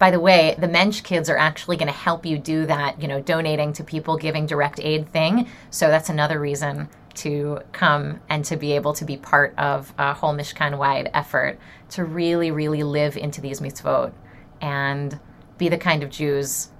by 0.00 0.10
the 0.10 0.18
way, 0.18 0.56
the 0.58 0.66
Mensch 0.66 1.02
kids 1.02 1.30
are 1.30 1.38
actually 1.38 1.76
going 1.76 1.86
to 1.86 1.94
help 1.94 2.26
you 2.26 2.36
do 2.36 2.66
that, 2.66 3.00
you 3.00 3.06
know, 3.06 3.20
donating 3.20 3.72
to 3.74 3.84
people, 3.84 4.16
giving 4.16 4.46
direct 4.46 4.80
aid 4.80 5.08
thing. 5.08 5.48
So 5.70 5.86
that's 5.86 6.08
another 6.08 6.40
reason 6.40 6.88
to 7.14 7.60
come 7.70 8.18
and 8.28 8.44
to 8.46 8.56
be 8.56 8.72
able 8.72 8.92
to 8.94 9.04
be 9.04 9.16
part 9.16 9.54
of 9.56 9.94
a 9.98 10.14
whole 10.14 10.34
Mishkan 10.34 10.78
wide 10.78 11.10
effort 11.14 11.60
to 11.90 12.04
really, 12.04 12.50
really 12.50 12.82
live 12.82 13.16
into 13.16 13.40
these 13.40 13.60
mitzvot 13.60 14.12
and 14.60 15.20
be 15.60 15.68
the 15.68 15.78
kind 15.78 16.02
of 16.02 16.10
Jews 16.10 16.70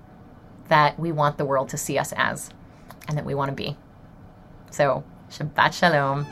that 0.68 0.98
we 0.98 1.12
want 1.12 1.36
the 1.36 1.44
world 1.44 1.68
to 1.68 1.76
see 1.76 1.98
us 1.98 2.12
as 2.16 2.50
and 3.06 3.16
that 3.16 3.26
we 3.26 3.34
want 3.34 3.50
to 3.50 3.54
be. 3.54 3.76
So, 4.70 5.04
Shabbat 5.28 5.74
Shalom. 5.74 6.26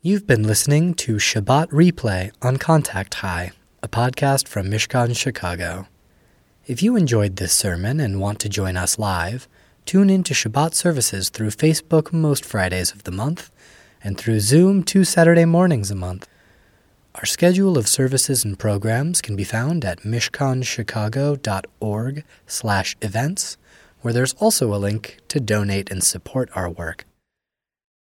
You've 0.00 0.26
been 0.26 0.44
listening 0.44 0.94
to 0.94 1.16
Shabbat 1.16 1.68
Replay 1.68 2.32
on 2.40 2.56
Contact 2.56 3.14
High, 3.14 3.50
a 3.82 3.88
podcast 3.88 4.48
from 4.48 4.70
Mishkan 4.70 5.14
Chicago. 5.14 5.86
If 6.66 6.82
you 6.82 6.96
enjoyed 6.96 7.36
this 7.36 7.52
sermon 7.52 8.00
and 8.00 8.20
want 8.20 8.40
to 8.40 8.48
join 8.48 8.78
us 8.78 8.98
live, 8.98 9.48
tune 9.88 10.10
in 10.10 10.22
to 10.22 10.34
Shabbat 10.34 10.74
services 10.74 11.30
through 11.30 11.48
Facebook 11.48 12.12
most 12.12 12.44
Fridays 12.44 12.92
of 12.92 13.04
the 13.04 13.10
month 13.10 13.50
and 14.04 14.18
through 14.18 14.40
Zoom 14.40 14.82
two 14.82 15.02
Saturday 15.02 15.46
mornings 15.46 15.90
a 15.90 15.94
month. 15.94 16.28
Our 17.14 17.24
schedule 17.24 17.78
of 17.78 17.88
services 17.88 18.44
and 18.44 18.58
programs 18.58 19.22
can 19.22 19.34
be 19.34 19.44
found 19.44 19.86
at 19.86 20.00
mishkanchicago.org 20.00 22.24
slash 22.46 22.96
events, 23.00 23.56
where 24.02 24.12
there's 24.12 24.34
also 24.34 24.74
a 24.74 24.76
link 24.76 25.20
to 25.28 25.40
donate 25.40 25.90
and 25.90 26.04
support 26.04 26.50
our 26.54 26.68
work. 26.68 27.06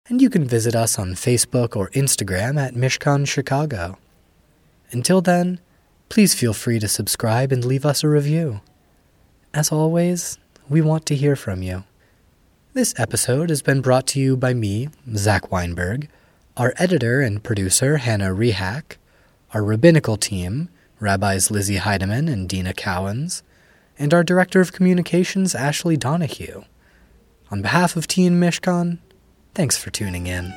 And 0.09 0.21
you 0.21 0.29
can 0.29 0.43
visit 0.43 0.75
us 0.75 0.99
on 0.99 1.13
Facebook 1.13 1.77
or 1.77 1.89
Instagram 1.91 2.59
at 2.59 2.73
Mishkan 2.73 3.25
Chicago. 3.25 3.97
Until 4.91 5.21
then, 5.21 5.61
please 6.09 6.35
feel 6.35 6.53
free 6.53 6.79
to 6.79 6.89
subscribe 6.89 7.53
and 7.53 7.63
leave 7.63 7.85
us 7.85 8.03
a 8.03 8.09
review. 8.09 8.59
As 9.53 9.71
always, 9.71 10.37
we 10.69 10.81
want 10.81 11.05
to 11.05 11.15
hear 11.15 11.35
from 11.35 11.61
you. 11.61 11.83
This 12.73 12.93
episode 12.97 13.49
has 13.49 13.61
been 13.61 13.81
brought 13.81 14.05
to 14.07 14.19
you 14.19 14.35
by 14.35 14.53
me, 14.53 14.89
Zach 15.15 15.51
Weinberg, 15.51 16.09
our 16.55 16.73
editor 16.77 17.21
and 17.21 17.43
producer, 17.43 17.97
Hannah 17.97 18.33
Rehack, 18.33 18.97
our 19.53 19.63
rabbinical 19.63 20.17
team, 20.17 20.69
Rabbis 20.99 21.49
Lizzi 21.49 21.77
Heydemann 21.77 22.31
and 22.31 22.49
Dina 22.49 22.73
Cowens, 22.73 23.43
and 23.97 24.13
our 24.13 24.23
director 24.23 24.59
of 24.59 24.73
communications, 24.73 25.55
Ashley 25.55 25.97
Donahue. 25.97 26.63
On 27.49 27.61
behalf 27.61 27.95
of 27.95 28.07
Teen 28.07 28.39
Mishkan, 28.39 28.99
thanks 29.55 29.77
for 29.77 29.89
tuning 29.89 30.27
in. 30.27 30.53